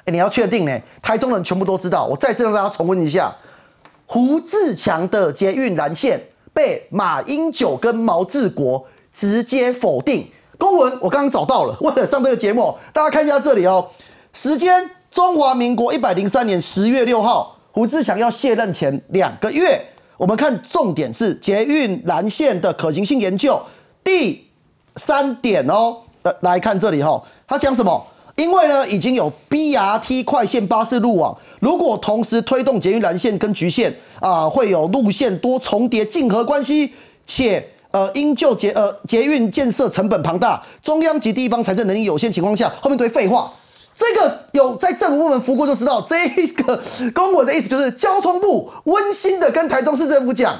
[0.05, 0.79] 哎，你要确定呢？
[1.01, 2.05] 台中人全部都知道。
[2.05, 3.35] 我再次让大家重温一下，
[4.05, 6.17] 胡志强的捷运蓝线
[6.53, 10.25] 被马英九跟毛治国直接否定。
[10.57, 13.89] 公文我刚刚找到了，为了上这个节目，大家看一下这里哦。
[14.31, 19.81] 时间：中华民国一百零三年十月六号，胡志强要卸任前两个月。
[20.15, 23.61] 我们看重点是捷运蓝线的可行性研究。
[24.03, 24.47] 第
[24.95, 28.05] 三点哦，呃，来看这里哈，他讲什么？
[28.35, 36.93] 因为呢，已经有 BRT 快线巴士路网，如果同时推动捷运蓝线跟局线啊，会有路线多重叠竞合关系，
[37.25, 43.51] 且呃，因就捷呃捷运建设成本庞大，中央及地方财政能力有限情况下，后面堆废话。
[43.93, 46.81] 这个有在政府部门服务过就知道，这个
[47.13, 50.55] 公文的意思就是交通部温馨的跟台中市政府讲，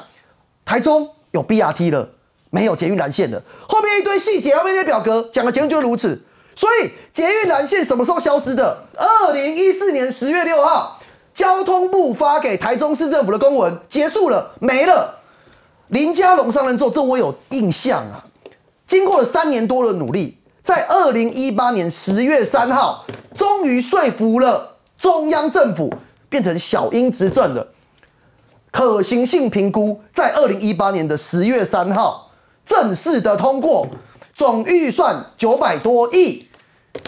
[0.66, 2.10] 台中有 BRT 了，
[2.50, 3.42] 没有捷运蓝线的。
[3.68, 6.22] 后面一堆细节，后面一些表格讲的结论就是如此。
[6.56, 8.86] 所以捷运蓝线什么时候消失的？
[8.98, 11.00] 二零一四年十月六号，
[11.34, 15.20] 交通部发给台中市政府的公文结束了，没了。
[15.88, 18.26] 林佳龙上任之后，这我有印象啊。
[18.86, 25.94] 经过了三年多的努力，在二零一八年十月三号，终于说服了中央政府
[26.28, 27.70] 变成小英执政的
[28.72, 32.29] 可行性评估，在二零一八年的十月三号
[32.70, 33.88] 正式的通过，
[34.36, 36.48] 总预算九百多亿，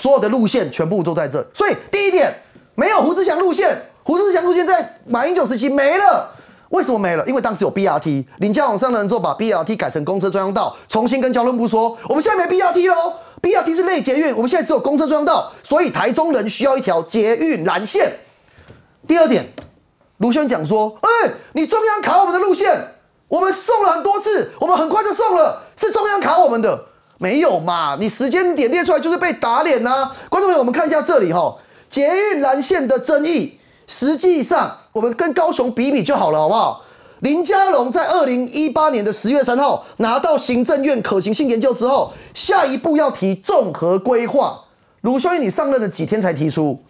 [0.02, 1.48] 所有的路线全部都在这。
[1.54, 2.34] 所以第一点，
[2.74, 6.34] 没有胡志强路线，胡志强路线在马英九时期没了。
[6.70, 7.24] 为什么没了？
[7.28, 18.12] 因为当时有 BRT，林佳龙上任之后把 BRT 改成公车专用道，重新跟交通部说，我们现在没 BRT 喽，BRT 是类捷运，我们现在只有公车专用道，所以台中人需要一条捷运蓝线。
[19.06, 19.46] 第二点，
[20.18, 22.88] 卢轩讲说，哎，你中央卡我们的路线，
[23.32, 26.78] 我们送了很多次，我们很快就送了，是中央卡我们的，
[27.18, 27.96] 没有嘛？
[27.98, 30.12] 你时间点列出来就是被打脸呐！
[30.30, 31.56] 观众朋友，我们看一下这里哈，
[31.90, 33.58] 捷运蓝线的争议。
[33.88, 36.84] 实际上，我们跟高雄比比就好了，好不好？
[37.22, 44.66] 林佳龙在二零一八年的十月三号拿到行政院可行性研究之后，下一步要提综合规划。
[45.00, 46.84] 卢秀燕，你上任了几天才提出？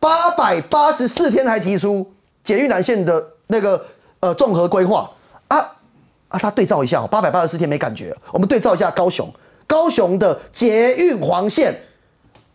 [0.00, 2.12] 八百八十四天才提出
[2.42, 3.84] 捷运南线的那个
[4.20, 5.10] 呃综合规划
[5.48, 5.76] 啊
[6.32, 6.38] 啊！
[6.40, 8.16] 他对照一下，八百八十四天没感觉。
[8.32, 9.30] 我们对照一下高雄，
[9.66, 11.78] 高雄的捷运黄线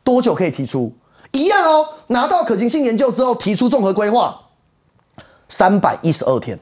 [0.03, 0.93] 多久可以提出？
[1.31, 4.41] 一样哦，拿到可行性研究之后提出综合规划，
[5.47, 6.59] 三百一十二天，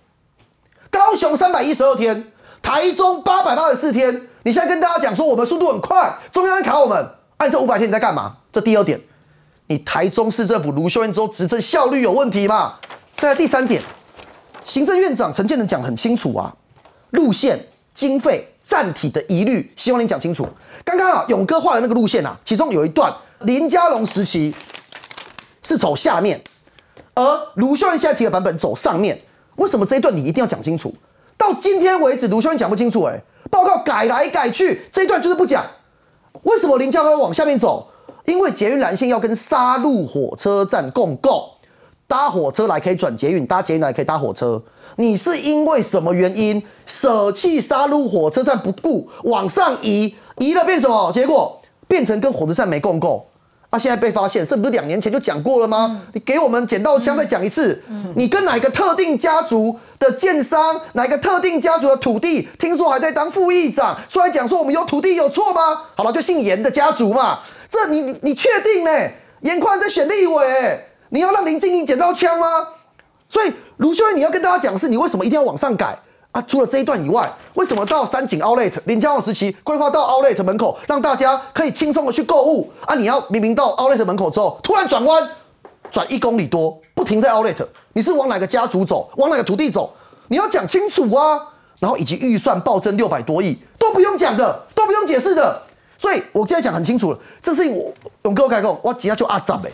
[0.92, 4.30] 高雄三百一十二天，台中八百八十四天。
[4.44, 8.38] 你现在跟大家讲说我们速度很快，中央卡我们，按这五百天你在干嘛？
[8.52, 9.00] 这第二点，
[9.68, 12.76] 你台中市政府卢秀燕之后执政效率有问题嘛？
[13.16, 13.82] 再来第三点，
[14.66, 16.54] 行政院长陈建仁讲很清楚啊，
[17.16, 17.60] 路线、
[17.94, 20.48] 经费、站体的疑虑，希望你讲清楚。
[20.84, 23.12] 刚刚啊，勇哥画的那个路线啊，其中有一段。
[23.40, 24.54] 林佳龙时期
[25.64, 26.42] 是走下面，
[27.14, 29.20] 而卢秀燕现在提的版本走上面。
[29.56, 30.94] 为什么这一段你一定要讲清楚？
[31.38, 33.04] 到今天为止，卢秀燕讲不清楚。
[33.04, 35.66] 哎，报告改来改去，这一段就是不讲。
[36.44, 37.90] 为什么林佳龙往下面走？
[38.26, 41.52] 因为捷运蓝线要跟沙鹿火车站共构，
[42.08, 44.64] 搭火车来可以转捷运，搭捷运来可以搭火车。
[44.98, 51.12] 你是因为什么原因舍弃沙鹿火车站不顾，往上移，移了变什么？
[51.12, 51.62] 结果？
[51.88, 53.28] 变成跟火车站没共构，
[53.70, 56.02] 啊，现在被发现，这不是两年前就讲过了吗？
[56.14, 57.84] 你给我们捡到枪再讲一次，
[58.16, 65.82] 你跟哪个特定家族的建商，哪个特定家族的土地，听说还在当副议长，出来讲说我们有土地有错吗？
[65.96, 68.92] 好了，就姓严的家族嘛，这你你确定呢？
[69.42, 70.80] 严宽在选立委，
[71.10, 72.48] 你要让林静怡捡到枪吗？
[73.36, 75.94] 所以卢秀燕，你要跟大家讲是，你为什么一定要往上改？
[76.32, 82.96] 啊，除了这一段以外，为什么到三井 Outlet 林佳龙时期规划到 Outlet 门口，让大家可以轻松的去购物啊？
[82.96, 85.30] 你要明明到 Outlet 门口之后，突然转弯，
[85.92, 89.94] 转一公里多，不停在 Outlet，你是往哪个家族走，往哪个土地走？
[90.30, 91.38] 你要讲清楚啊！
[91.82, 95.62] 然后以及预算暴增六百多亿，都不用讲的，都不用解释的。
[95.98, 99.70] 所以我现在讲很清楚了，这事情我勇哥开口，我几下就阿长呗。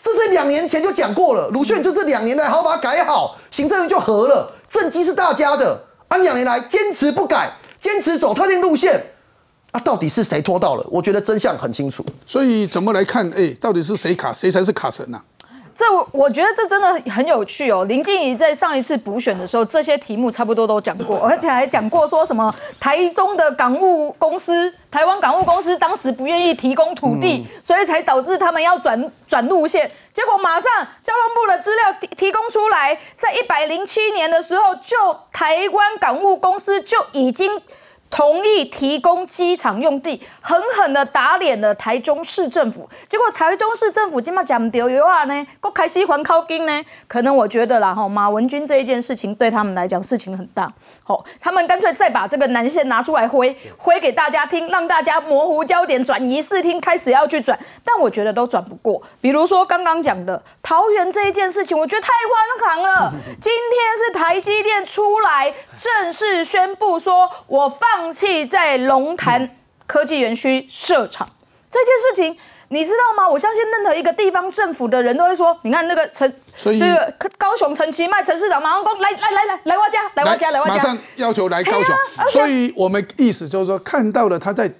[0.00, 5.78] 这是两年前就讲过了，鲁迅就这两年来好把它改好，行政院就合了，政绩是大家的。
[6.08, 9.00] 按两年来坚持不改，坚持走特定路线，
[9.70, 10.84] 啊，到底是谁拖到了？
[10.90, 12.04] 我觉得真相很清楚。
[12.26, 13.30] 所以怎么来看？
[13.30, 14.32] 哎，到底是谁卡？
[14.32, 15.22] 谁才是卡神呢？
[15.74, 17.84] 这我觉得这真的很有趣哦。
[17.84, 29.90] 林静怡在上一次补选的时候，这些题目差不多都讲过， 而且还讲过说什么台中的港务公司、台湾港务公司当时不愿意提供土地，所以才导致他们要转转路线。
[30.12, 30.70] 结果马上
[31.02, 34.96] 交通部的资料提提供出来，在一百零七年的时候，就
[35.32, 37.50] 台湾港务公司就已经。
[38.10, 42.90] 同意提供机场用地，狠狠的打脸了台中市政府。
[43.08, 50.70] 结果台中市政府今嘛讲丢的话呢，国开西环靠金呢，可能我觉得啦哈，马文君这一件事情对他们来讲事情很大，
[51.04, 59.00] 好，他们干脆再把这个南线拿出来挥挥给大家听，让大家模糊焦点，转移视听，开始要去转，但我觉得都转不过。
[59.20, 63.12] 比如说刚刚讲的桃园这一件事情，我觉得太荒唐了。
[63.40, 67.99] 今天是台积电出来正式宣布说，我放。
[68.00, 71.28] 放弃在龙潭科技园区设厂
[71.70, 72.38] 这件事情，
[72.68, 73.28] 你知道吗？
[73.28, 81.94] 我相信任何一个地方政府的人都会说：“你看那个陈，这个高雄陈其迈陈市长马上公来来来来来我家来我家来我家，马上要求来高雄。”
[82.32, 84.72] 所以我们意思就是说，看到了他在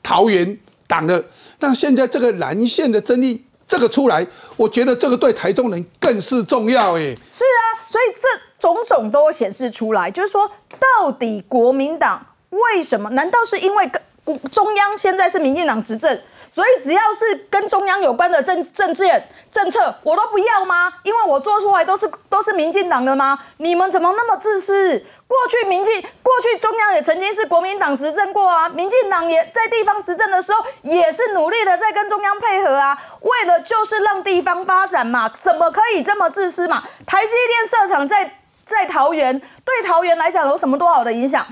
[0.00, 1.24] 桃园挡了，
[1.58, 4.24] 那现在这个蓝线的争议这个出来，
[4.56, 6.96] 我觉得这个对台中人更是重要。
[6.96, 10.48] 哎，是啊，所以这种种都显示出来，就是说，
[10.78, 12.24] 到底国民党
[12.54, 13.10] 为什么？
[13.10, 13.90] 难道是因为
[14.24, 16.20] 跟中央现在是民进党执政？
[16.50, 19.04] 所以只要是跟中央有关的政政治
[19.50, 20.92] 政策，我都不要吗？
[21.02, 23.36] 因为我做出来都是都是民进党的吗？
[23.56, 25.04] 你们怎么那么自私？
[25.26, 36.84] 过去民进过去中央也曾经是国民党执政过啊，民进党也在地方执政的时候也是努力的在跟中央配合啊，为了就是让地方发展嘛，怎么可以这么自私嘛？
[37.04, 41.44] 台积电设厂在在桃园，对桃园来讲有什么多好的影响？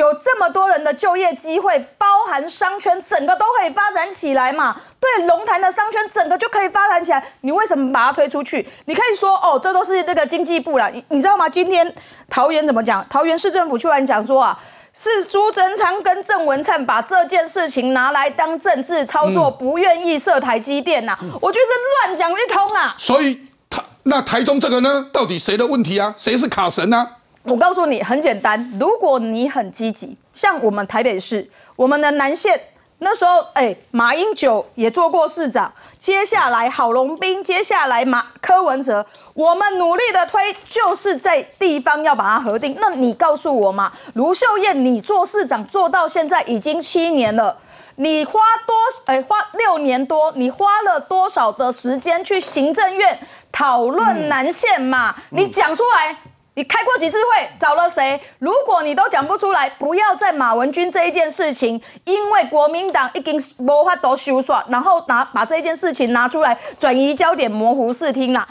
[0.00, 4.74] 有这么多人的就业机会，包含商圈，整个都可以发展起来嘛？
[4.98, 7.22] 对，龙潭的商圈整个就可以发展起来。
[7.42, 8.66] 你为什么把它推出去？
[8.86, 10.90] 你可以说哦，这都是那个经济部了。
[10.90, 11.46] 你你知道吗？
[11.48, 11.94] 今天
[12.30, 13.06] 桃园怎么讲？
[13.10, 14.58] 桃园市政府突然讲说啊，
[14.94, 21.18] 是朱贞昌跟郑文灿把这件事情拿来当政治操作，不愿意设台积电呐。
[21.42, 22.94] 我觉得乱讲一通啊。
[22.96, 23.34] 所以
[23.68, 26.14] 台那台中这个呢，到底谁的问题啊？
[26.16, 27.06] 谁是卡神呢？
[27.42, 28.70] 我告诉你，很简单。
[28.78, 32.60] 如果你很积极，像我们台北市，我们的南线
[32.98, 35.72] 那时候，哎，马英九也做过市长。
[35.98, 42.76] 接下来郝龙斌，接下来马柯文哲，我们努力的推，就是在地方要把它核定。
[42.78, 47.56] 那你告诉我嘛，卢秀燕，你做市长做到现在已经七年了，
[47.96, 48.74] 你花多
[49.06, 53.18] 哎花六年多，你花了多少的时间去行政院
[53.50, 55.14] 讨论南线嘛？
[55.30, 56.18] 你讲出来。
[56.60, 57.48] 你开过几次会？
[57.58, 58.20] 找了谁？
[58.38, 68.46] 如果你都讲不出来，不要在马文君这一件事情，因为国民党已经无法都修算，然后拿把这一件事情拿出来转移焦点，模糊视听啦。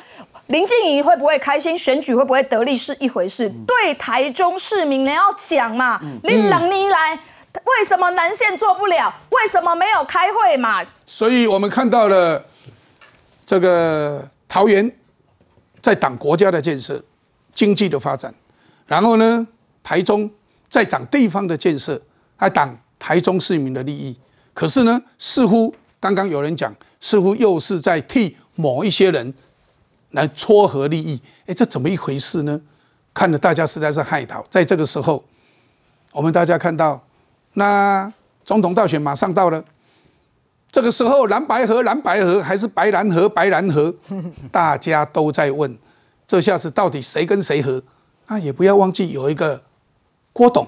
[0.48, 1.78] 林静怡会不会开心？
[1.78, 6.02] 选举会不会得利是一回事，对台中市民你要讲嘛？
[6.24, 7.14] 令朗尼来，
[7.54, 9.14] 为什么南线做不了？
[9.30, 10.84] 为什么没有开会嘛？
[11.06, 12.44] 所以我们看到了
[13.46, 14.92] 这个桃园
[15.80, 17.04] 在党国家的建设。
[17.60, 18.34] 经济的发展，
[18.88, 19.46] 然后呢，
[19.84, 20.32] 台中
[20.70, 22.02] 在讲地方的建设，
[22.38, 24.16] 还挡台中市民的利益。
[24.54, 29.34] 可是呢，似乎刚刚有人讲，似乎又是在替某一些人
[30.12, 31.20] 来撮合利益。
[31.48, 32.62] 哎，这怎么一回事呢？
[33.14, 34.42] 看得大家实在是害讨。
[34.50, 35.22] 在这个时候，
[36.14, 37.06] 我们大家看到，
[37.56, 38.10] 那
[38.46, 39.62] 总统大选马上到了，
[40.72, 43.94] 这个时候蓝白河蓝白河还是白蓝河白蓝河，
[44.50, 45.78] 大家都在问。
[46.30, 47.82] 这下子到底谁跟谁合？
[48.28, 49.64] 啊，也不要忘记有一个
[50.32, 50.68] 郭董，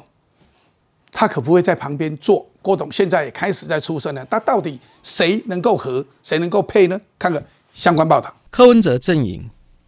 [1.12, 2.50] 他可不会在旁边坐。
[2.64, 4.26] 郭董现在也开始在出声了。
[4.32, 7.00] 那到底谁能够合，谁能够配呢？
[7.20, 8.36] 看看相关报道。
[8.50, 9.48] 柯文哲阵营。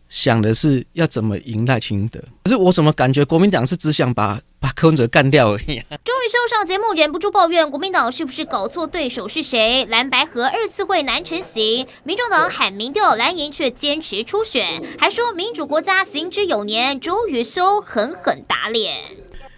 [0.10, 5.84] 想的是要怎么赢赖清德，可是我怎么感觉国民党是只想把把柯文哲干掉而已。
[6.06, 9.84] 终于收上节目，忍不住抱怨国民党是不是搞错对手是谁？
[9.90, 16.98] 蓝白河二次会难成型，民众党喊民调蓝营却坚持初选，还说民主国家行之有年。
[16.98, 18.96] 周瑜修狠狠打脸。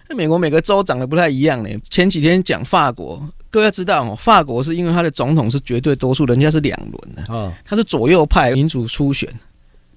[0.08, 1.70] 美国每个州长得不太一样呢。
[1.88, 9.32] 前几天讲法国，各位要知道哦，法国是因为他的总统是绝对多数，人家是两轮的啊，他是左右派民主初选。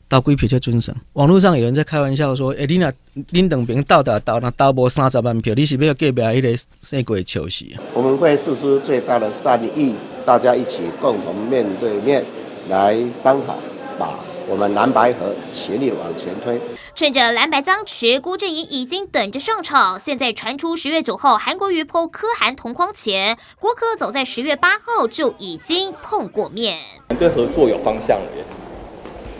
[0.09, 0.93] 到几票才准上？
[1.13, 2.91] 网络上有人在开玩笑说：“哎，你那
[3.29, 9.93] 林等兵到达到那到无三十万票，你是不要隔壁迄个谁过球戏？”我们会付出最大的善意，
[10.25, 12.25] 大家一起共同面对面
[12.69, 13.55] 来商讨，
[13.99, 14.17] 把
[14.49, 16.59] 我们蓝白河全力往前推。
[16.95, 19.99] 趁着蓝白僵持，郭阵营已经等着上场。
[19.99, 26.79] 现在传出十月九号韩国瑜剖柯韩同框前，郭柯早在十月八号就已经碰过面，
[27.19, 28.43] 对合作有方向了耶。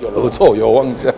[0.08, 1.12] 合作有望向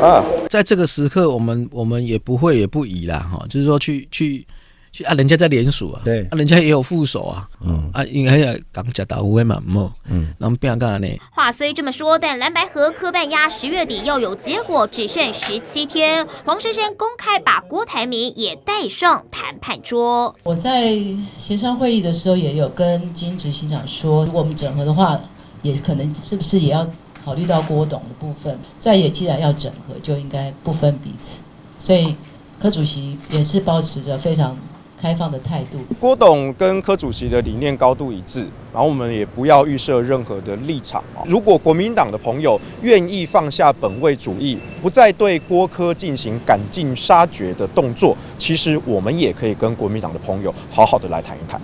[0.00, 0.24] 啊！
[0.48, 4.46] 在这个时刻，我们我们也不会也不宜啦，哈，就是说去去
[4.92, 9.62] 去啊，人家在联署啊，对，啊，人家也有副手啊，嗯啊，应该要刚夹到五位嘛，
[10.08, 11.18] 嗯，那么不要干啥呢？
[11.32, 16.26] 话虽这么说，但蓝白河科办压十月底要有结果，只剩十七天。
[16.44, 20.34] 黄珊珊公开把郭台铭也带上谈判桌。
[20.42, 20.94] 我在
[21.38, 25.18] 协商会议的时候也有跟金执行长说，如果我们整合的话，
[25.62, 26.86] 也可能是不是也要。
[27.24, 31.42] 考虑到郭董的部分，在也既然要整合，就应该不分彼此，
[31.78, 32.16] 所以
[32.58, 34.56] 柯主席也是保持着非常
[35.00, 35.78] 开放的态度。
[36.00, 41.22] 郭董跟柯主席的理念高度一致，然后我们也不要预设任何的立场啊。
[41.26, 51.60] 如果国民党的朋友愿意放下本位主义，不再对郭柯进行赶尽杀绝的动作，其实我们也可以跟国民党的朋友好好的来谈一谈。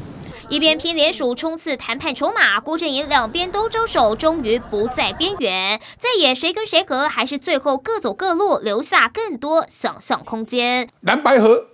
[0.51, 5.78] 一边拼联署冲刺谈判筹码，郭阵营两边都招手，终于不在边缘。
[5.99, 10.88] 再演谁跟谁和，还是最后各走各路，留下更多想象空间。
[11.03, 11.66] 蓝白河，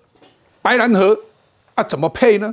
[0.61, 1.21] 白蓝河
[1.77, 2.53] 啊，怎么配呢？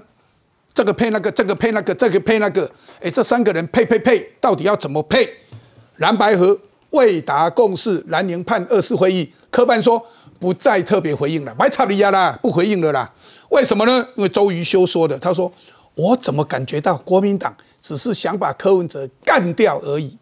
[0.75, 5.27] 这个配那个，这个配那个，这个配那个，哎，这三个人配配配，到底要怎么配？
[5.97, 6.59] 蓝白河
[6.91, 10.05] 未达共识，蓝营判二次会议，科办说
[10.39, 13.11] 不再特别回应了，白吵你呀啦，不回应了啦。
[13.49, 14.07] 为什么呢？
[14.15, 15.51] 因为周瑜修说的，他说
[15.95, 20.17] 我怎么感觉到国民党只是想把柯文哲干掉而已。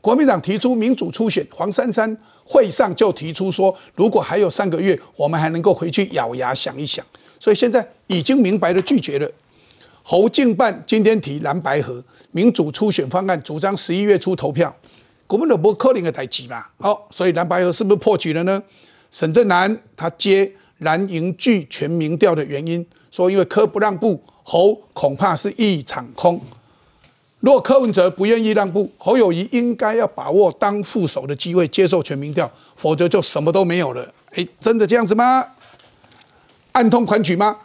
[0.00, 7.04] 国民党提出民主初选，黄珊珊会上就提出说，如果还有三个月，我们还能够回去咬牙想一想。
[7.38, 9.30] 所以现在已经明白的拒绝了。
[10.02, 12.02] 侯敬办今天提蓝白河
[12.32, 14.74] 民主初选方案，主张十一月初投票，
[15.28, 16.64] 国民党不可能的代志嘛。
[16.78, 18.60] 好，所以蓝白河是不是破局了呢？
[19.12, 26.40] 沈振南他接蓝营拒全民调的原因，说因为柯不让步，侯恐怕是一场空。
[27.40, 34.12] 若柯文哲不愿意让步，侯友谊应该要把握当副手的机会，接受全民调，否则就什么都没有了。
[34.34, 35.44] 哎，真的这样子吗？
[36.70, 37.56] 暗通款曲吗？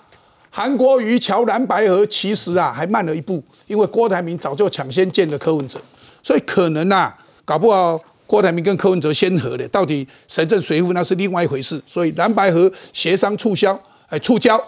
[0.50, 5.80] 韩国瑜桥蓝白河其实啊还慢了一步，因为郭台铭早就抢先见了柯文哲，
[6.24, 7.16] 所以可能啊
[7.46, 11.80] 搞不好郭台铭跟柯文哲先和的，到底谁正谁负那是另外一回事。
[11.86, 14.60] 所以蓝白河协商促销，哎，促交，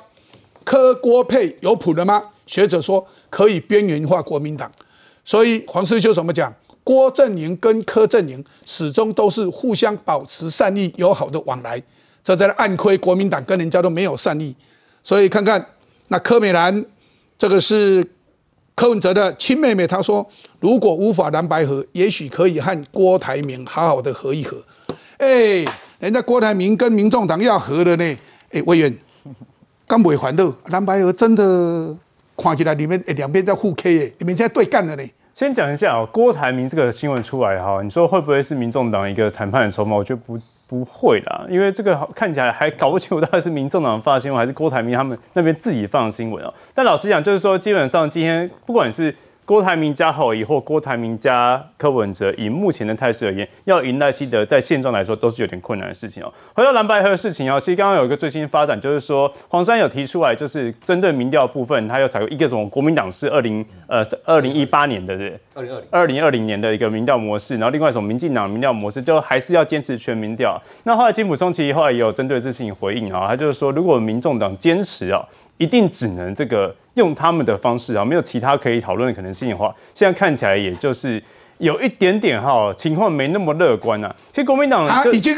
[0.64, 2.24] 柯郭配有谱了吗？
[2.46, 4.72] 学者说可以边缘化国民党。
[5.24, 6.54] 所以黄世修怎么讲？
[6.84, 11.80] 郭阵营跟柯阵营始终都是互相保持善意友好的往来，
[12.24, 14.56] 这在暗亏国民党跟人家都没有善意。
[15.04, 15.64] 所以看看
[16.08, 16.84] 那柯美兰，
[17.38, 18.04] 这个是
[18.74, 20.28] 柯文哲的亲妹妹，她说
[20.60, 24.58] 如果无法蓝白合，也许可以和郭台铭好好的合一合。
[25.18, 25.64] 哎，
[26.00, 28.18] 人家郭台铭跟民众党要合的呢。
[28.52, 28.98] 哎，委员，
[29.90, 31.96] 刚不会还的蓝白鹅真的
[32.38, 35.04] 看起来里面两边在互 K 诶，你们在对干了呢。
[35.34, 39.96] 先讲一下哦，郭台铭这个新闻出来哈，你说会不会是民众党一个谈判的筹码？
[39.96, 46.54] 我觉得不不会啦，因为这个看起来还搞不清楚到底是民众党发新闻还是郭台铭他们那边自己放新闻哦。
[46.76, 49.16] 但老实讲，就是说基本上今天不管是。
[49.50, 56.32] 郭台铭加侯友或郭台铭加柯文哲，以目前的态势而言，要赢赖希德，在现状来说都是有点困难的事情哦。
[56.54, 70.62] 回到蓝白河的事情哦，其实刚刚有一个最新发展，就是说黄山有提出来，就是针对民调部分，他要采用一个什么国民党是二零呃二零一八年的对二零二零二零二零年的一个民调模式，然后另外一种民进党民调模式，就还是要坚持全民调。
[70.84, 75.28] 那后来金普松其实后来也有针对这事情回应啊，他就是说，如果民众党坚持啊。
[75.60, 81.22] 一定只能这个用他们的方式啊，没有其他可以讨论的可能性的话，现在看起来也就是
[81.58, 84.16] 有一点点哈，情况没那么乐观啊。
[84.32, 85.36] 其实国民党他已经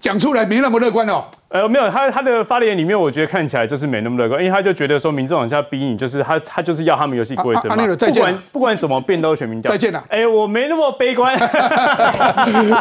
[0.00, 1.30] 讲出来没那么乐观了。
[1.54, 9.70] 呃，没有，他他的发言里面，我觉得看起来就是没那么乐观，因为他就觉得说，民众往下逼你，就是他他就是要他们游戏规则嘛，不管不管怎么变都选民调。
[9.70, 10.02] 再见了。
[10.08, 11.32] 哎，我没那么悲观，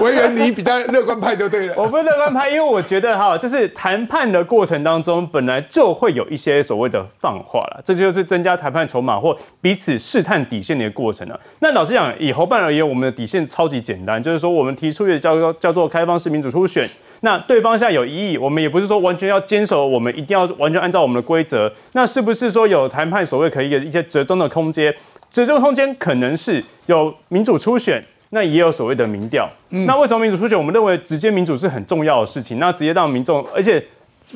[0.02, 1.76] 维园你比较乐观派就对了。
[1.78, 11.40] 我不是乐观派，因为我觉得哈，就是谈判的过程当中，本来就会有一些所谓的放话了，这就是增加谈判筹码或彼此试探底线的一个过程了。
[11.60, 16.90] 那老实讲，以侯办而言，我们的底线超级简单，就是说我们提出的叫做叫做开放式民主初选。
[17.26, 21.72] 那对方现在有异议，我们也不是说完全要坚守，我们一定要完全按照我们的规则。
[21.94, 24.94] 那是不是说有谈判所谓可以有一些折中的空间？
[25.32, 29.50] 折中空间可能是有民主初选，那也有所谓的民调。
[29.70, 30.58] 那为什么民主初选？
[30.58, 32.60] 我们认为直接民主是很重要的事情。
[32.60, 33.82] 那直接让民众，而且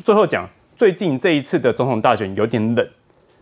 [0.06, 2.88] 最后讲，最近这一次的总统大选有点冷，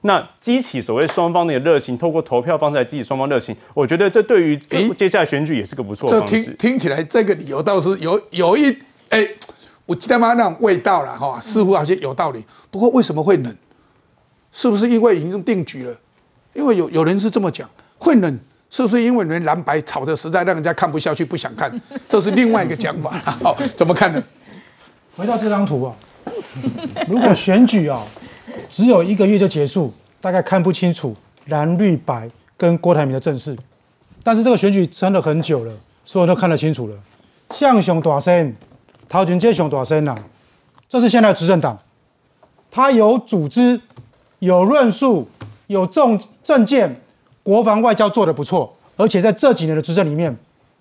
[0.02, 4.58] 那激起所谓双方的热情，透过投票方式来激起双方热情，我觉得这对于
[4.98, 6.44] 接下来选举也是个不错的方式。
[6.46, 8.76] 听听起来这个理由倒是有有一。
[9.16, 9.26] 哎，
[9.86, 10.34] 我记得吗？
[10.34, 12.44] 那种味道了哈，似乎好像有道理。
[12.70, 13.56] 不过为什么会冷？
[14.52, 15.96] 是不是因为已经定局了？
[16.54, 18.40] 因为有有人是这么讲，会冷
[18.70, 21.82] 是不是因为人蓝白吵的实在让人家看不下去，不想看？
[22.10, 23.12] 这是另外一个讲法。
[23.42, 24.22] 好， 怎么看呢？
[25.16, 25.96] 回到这张图啊，
[27.08, 27.98] 如果选举啊
[28.70, 33.56] 只有一个月就结束，大概看不清楚蓝绿白跟郭台铭的阵势。
[34.24, 35.72] 但是这个选举撑了很久了，
[36.04, 36.96] 所有人都看得清楚了。
[37.52, 38.54] 向雄大声。
[39.08, 40.16] 陶军接熊多少声呐？
[40.88, 41.78] 这是现在执政党，
[42.70, 43.80] 他有组织、
[44.40, 45.28] 有论述、
[45.68, 47.02] 有政政见，
[47.44, 50.36] 国防外交做得不错，而且在这几年的执政里面，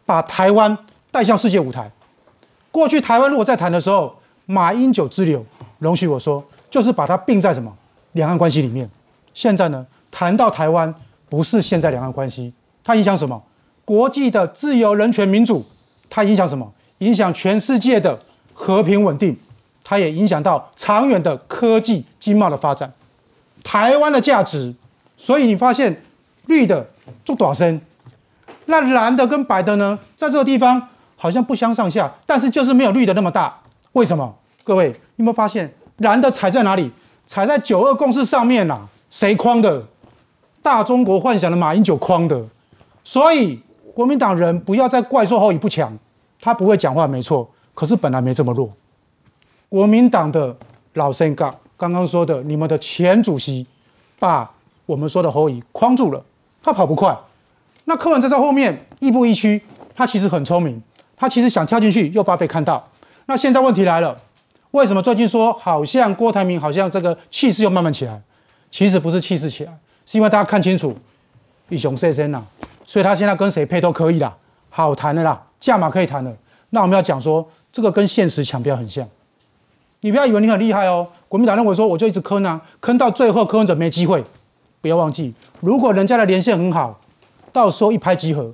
[0.04, 0.76] 把台湾
[1.10, 1.90] 带向世界舞台。
[2.70, 4.14] 过去台湾如果在谈的时候，
[4.46, 5.44] 马英九之流，
[5.78, 7.72] 容许我说，就是把它并在什么
[8.12, 8.88] 两岸关系里面。
[9.32, 10.92] 现在呢，谈到台湾，
[11.28, 12.52] 不是现在两岸关系，
[12.82, 13.42] 它影响什么？
[13.84, 15.64] 国际的自由、人权、民主，
[16.10, 16.70] 它影响什么？
[17.04, 18.18] 影响全世界的
[18.54, 19.36] 和平稳定，
[19.84, 22.90] 它也影响到长远的科技经贸的发展，
[23.62, 24.74] 台湾的价值。
[25.16, 26.02] 所以你发现
[26.46, 26.88] 绿的
[27.24, 27.80] 做短声，
[28.66, 33.60] 那蓝的跟白的呢，在这个地方好像不相上下，但是就是没有绿的那么大。
[33.92, 34.34] 为什么？
[34.64, 36.90] 各位有没有发现蓝的踩在哪里？
[37.26, 38.80] 踩在九二共识上面呐？
[39.10, 39.86] 谁框的？
[40.62, 42.42] 大中国幻想的马英九框的。
[43.04, 43.60] 所以
[43.94, 45.96] 国民党人不要再怪说侯乙不强，
[46.44, 48.70] 他不会讲话没错，可是本来没这么弱。
[49.70, 50.54] 国民党的
[50.92, 53.66] 老生刚刚刚说的，你们的前主席
[54.18, 54.50] 把
[54.84, 56.22] 我们说的侯乙框住了，
[56.62, 57.16] 他跑不快。
[57.86, 59.62] 那柯文哲在后面亦步亦趋，
[59.94, 60.82] 他其实很聪明，
[61.16, 62.86] 他其实想跳进去，又怕被看到。
[63.24, 64.20] 那现在问题来了，
[64.72, 68.20] 为什么最近说好像郭台铭好像这个气势又慢慢起来？
[68.70, 69.72] 其实不是气势起来，
[70.04, 70.94] 是因为大家看清楚，
[71.70, 72.42] 以雄射身呐，
[72.86, 74.36] 所以他现在跟谁配都可以啦，
[74.76, 76.36] 好谈的啦，价码可以谈的。
[76.70, 79.08] 那我们要讲说，这个跟现实抢标很像。
[80.00, 84.24] 你不要以为你很厉害哦，国民党认为说我就一直坑啊，坑到最后柯文哲没机会。
[84.80, 86.98] 不要忘记，如果人家的连线很好，
[87.52, 88.52] 到时候一拍即合，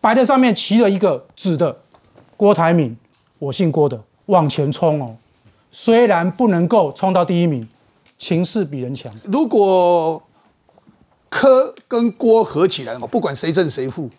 [0.00, 1.76] 白的上面骑了一个紫的，
[2.38, 2.96] 郭台铭，
[3.38, 5.14] 我姓郭的，往前冲哦。
[5.70, 7.68] 虽然不能够冲到第一名，
[8.18, 9.12] 情势比人强。
[9.24, 10.22] 如果
[11.28, 14.10] 柯跟郭合起来，我不管谁胜谁负，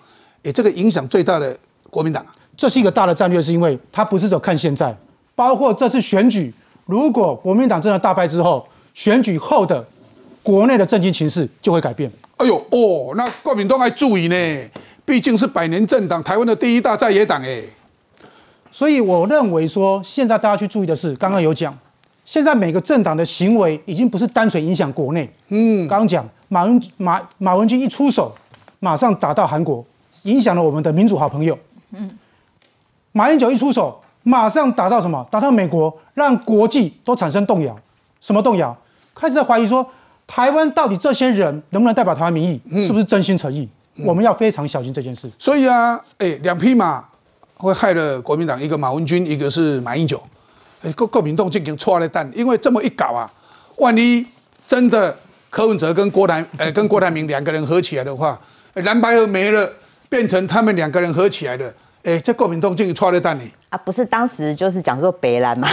[0.43, 1.57] 哎，这个影响最大的
[1.89, 4.95] 国民党啊，这是一个大的战略，是因为他不是只看现在，
[5.35, 6.53] 包括这次选举，
[6.85, 9.85] 如果国民党真的大败之后，选举后的
[10.41, 12.11] 国内的政经情势就会改变。
[12.38, 14.69] 哎呦哦，那国民党还注意呢，
[15.05, 17.61] 毕竟是百年政党，台湾的第一大在野党哎。
[18.72, 21.77] 所以我认为说，现在大家去注意的是，刚刚有讲，
[22.26, 25.30] 现在每个政党的行为已经不是单纯影响国内。
[25.49, 28.34] 嗯，刚刚讲马文马马文君一出手，
[28.80, 29.85] 马上打到韩国，
[30.23, 31.57] 影响了我们的民主好朋友。
[31.91, 32.10] 嗯，
[33.11, 35.26] 马英九一出手，马上打到什么？
[35.30, 37.77] 打到美国，让国际都产生动摇。
[38.19, 38.76] 什么动摇？
[39.14, 39.85] 开始怀疑说，
[40.26, 42.61] 台湾到底这些人能不能代表台湾民意？
[42.85, 43.68] 是不是真心诚意？
[44.06, 45.30] 我们要非常小心这件事。
[45.38, 47.06] 所以啊，哎，两匹马。
[47.61, 50.19] 会害了国民党，一个马文君，一个是马英九，
[50.81, 53.31] 哎，国国民党进行错了蛋，因为这么一搞啊，
[53.76, 54.26] 万一
[54.65, 55.15] 真的
[55.52, 58.41] 柯文哲跟郭台，呃，跟郭台铭两个人合起来的话，
[58.73, 59.72] 蓝白合没了，
[60.11, 61.73] 变成他们两个人合起来的，
[62.03, 63.43] 哎，这国民党进行错了蛋呢？
[63.72, 65.65] 啊，不是当时就是讲说北蓝嘛，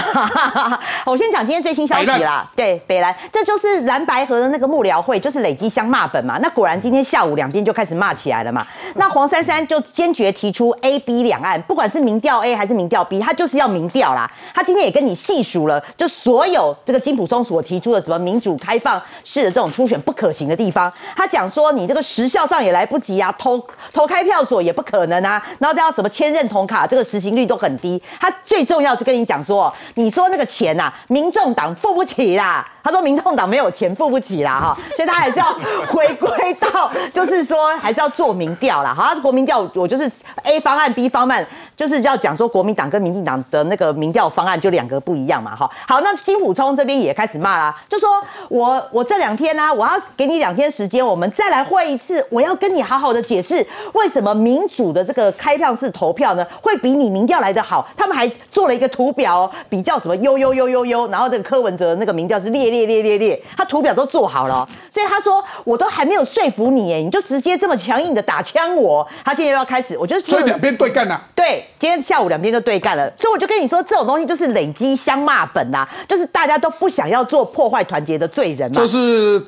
[1.04, 2.48] 我先讲今天最新消息啦。
[2.54, 6.38] 对，北蓝，这就是蓝白河的那个幕僚会，就是累积相骂本嘛。
[6.40, 8.64] 那果然今天下午两边就开始骂起来了嘛。
[8.94, 14.30] 那黄珊珊就坚决提出 A、B 两岸，不管是民调 A 还是民调 B，他就是要民调啦。
[14.54, 23.60] 他今天也跟你细数了，就所有这个金普松所提出的什么民主开放式的这种初选不可行的地方，他讲说你这个时效上也来不及啊，投
[23.92, 27.87] 投开票所也不可能啊，然后再要什么签认同卡，这个实行率都很低。
[28.20, 32.66] 他最重要是跟你讲说，你说那个钱呐，民众党付不起啦。
[32.82, 35.52] 他说民众党没有钱付不起啦，哈， 所以他还是要
[35.88, 38.94] 回归到，就是说还是要做民调啦。
[38.94, 40.10] 好，国民调我就是
[40.44, 41.46] A 方案 B 方案。
[41.78, 45.70] 就是要讲说国民党跟民进党的那个民调方案就两个不一样嘛，哈。
[45.86, 57.88] 好，那金普聪这边也开始骂啦，就说我我这两天呢，我要给你两天时间，我们再来会一次，我要跟你好好的解释为什么民主的这个开票式投票呢，会比你民调来的好。
[57.96, 69.06] 他们还做了一个图表，比较什么优优优优优，然后这个柯文哲那个民调是列列列列列列，他图表都做好了，所以他说我都还没有说服你，哎，你就直接这么强硬的打枪我。
[69.24, 71.64] 他现在又要开始，我觉得所以两边对干了，对。
[71.78, 78.80] 今天下午两边就对干了，所以我就跟你说，这种东西就是累积相骂本呐，就是大家都不想要做破坏团结的罪人嘛。
[78.80, 79.42] 就是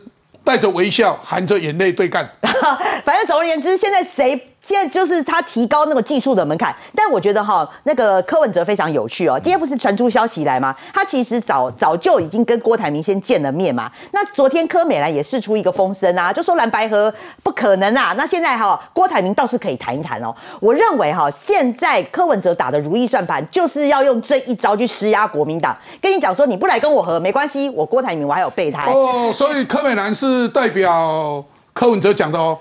[0.44, 2.28] 带着微笑，含着眼泪对干。
[3.04, 4.46] 反正总而言之，现在谁？
[4.70, 9.34] 现在就是他提高那个技术的门槛，但我觉得哈，那个柯文哲非常有趣哦。
[9.42, 10.72] 今天不是传出消息来吗？
[10.94, 13.90] 他其实早早就已经跟郭台铭先见了面嘛。
[14.12, 18.14] 那昨天柯美兰也试出一个风声啊，就说蓝白河不可能啊。
[18.16, 20.32] 那现在哈，郭台铭倒是可以谈一谈哦。
[20.60, 29.32] 我认为哈，现在柯文哲打的如意算盘，就是要用这一招去施压国民党，跟你讲说你不来跟我和没关系，我郭台铭我还有备胎哦。
[29.32, 31.44] 所以柯美兰是代表
[31.80, 32.58] 柯文哲讲的哦。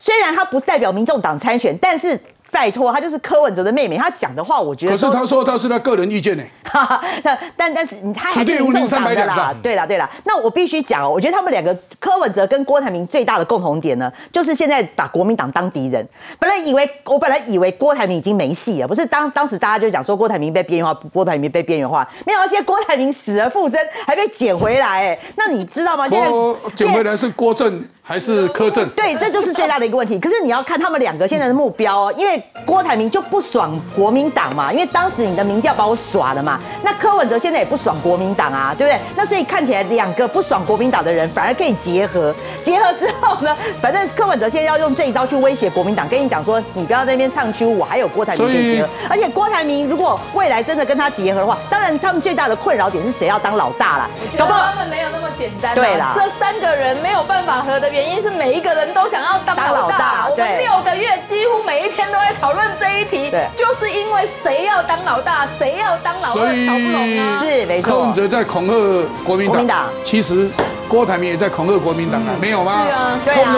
[0.00, 2.18] 虽然他不代表民众党参选，但是。
[2.52, 4.92] 拜托，她就是柯文哲的妹妹，她讲的话，我觉得。
[4.92, 6.44] 可是她说她是她个人意见呢。
[7.56, 9.54] 但但是她还是民众党的啦。
[9.62, 16.06] 对了对了，那我必须讲哦，我觉得他们两个柯文哲跟郭台铭最大的共同点呢，就是现在把国民党当敌人。
[16.38, 25.06] 本来以为我本来以为郭台铭已经没戏了，不是当当时大家就讲说郭台铭被边缘化，郭台铭被边缘化，没想到现在郭台铭死而复生，还被捡回来。
[25.06, 26.06] 哎，那你知道吗？
[26.08, 26.28] 现在
[26.74, 28.88] 捡回来是郭正还是柯正？
[28.90, 30.18] 对，这就是最大的一个问题。
[30.18, 32.41] 可是你要看他们两个现在的目标哦，因为。
[32.64, 36.60] 郭台铭就不爽国民党嘛，因为当时你的民调把我耍了嘛。
[36.82, 39.00] 那柯文哲现在也不爽国民党啊，对不对？
[39.16, 42.34] 那所以看起来两个不爽国民党的人反而可以结合。
[42.64, 48.88] 结合之后呢，反正柯文哲现在要用这一招去威胁国民党，跟你讲说，你不要在那边唱秋，我还有郭台铭可以结合。
[49.08, 54.10] 而且郭台铭如果未来真的跟他结合的话，当然他们最大的困扰点是谁要当老大啦？
[54.38, 55.74] 搞不好他们没有那么简单。
[55.74, 60.28] 对啦，这三个人没有办法合的原因是每一个人都想要当老大。
[60.30, 67.44] 我们六个月几乎每一天都在讨论这一题，就是因为谁要当老大，谁要当老二，吵不拢啊。
[67.44, 67.90] 是没错。
[67.90, 70.50] 柯文哲在恐吓国民党，其实
[70.88, 72.86] 郭台铭也在恐吓国民党啊，没有吗？
[72.86, 73.54] 是啊，对啊。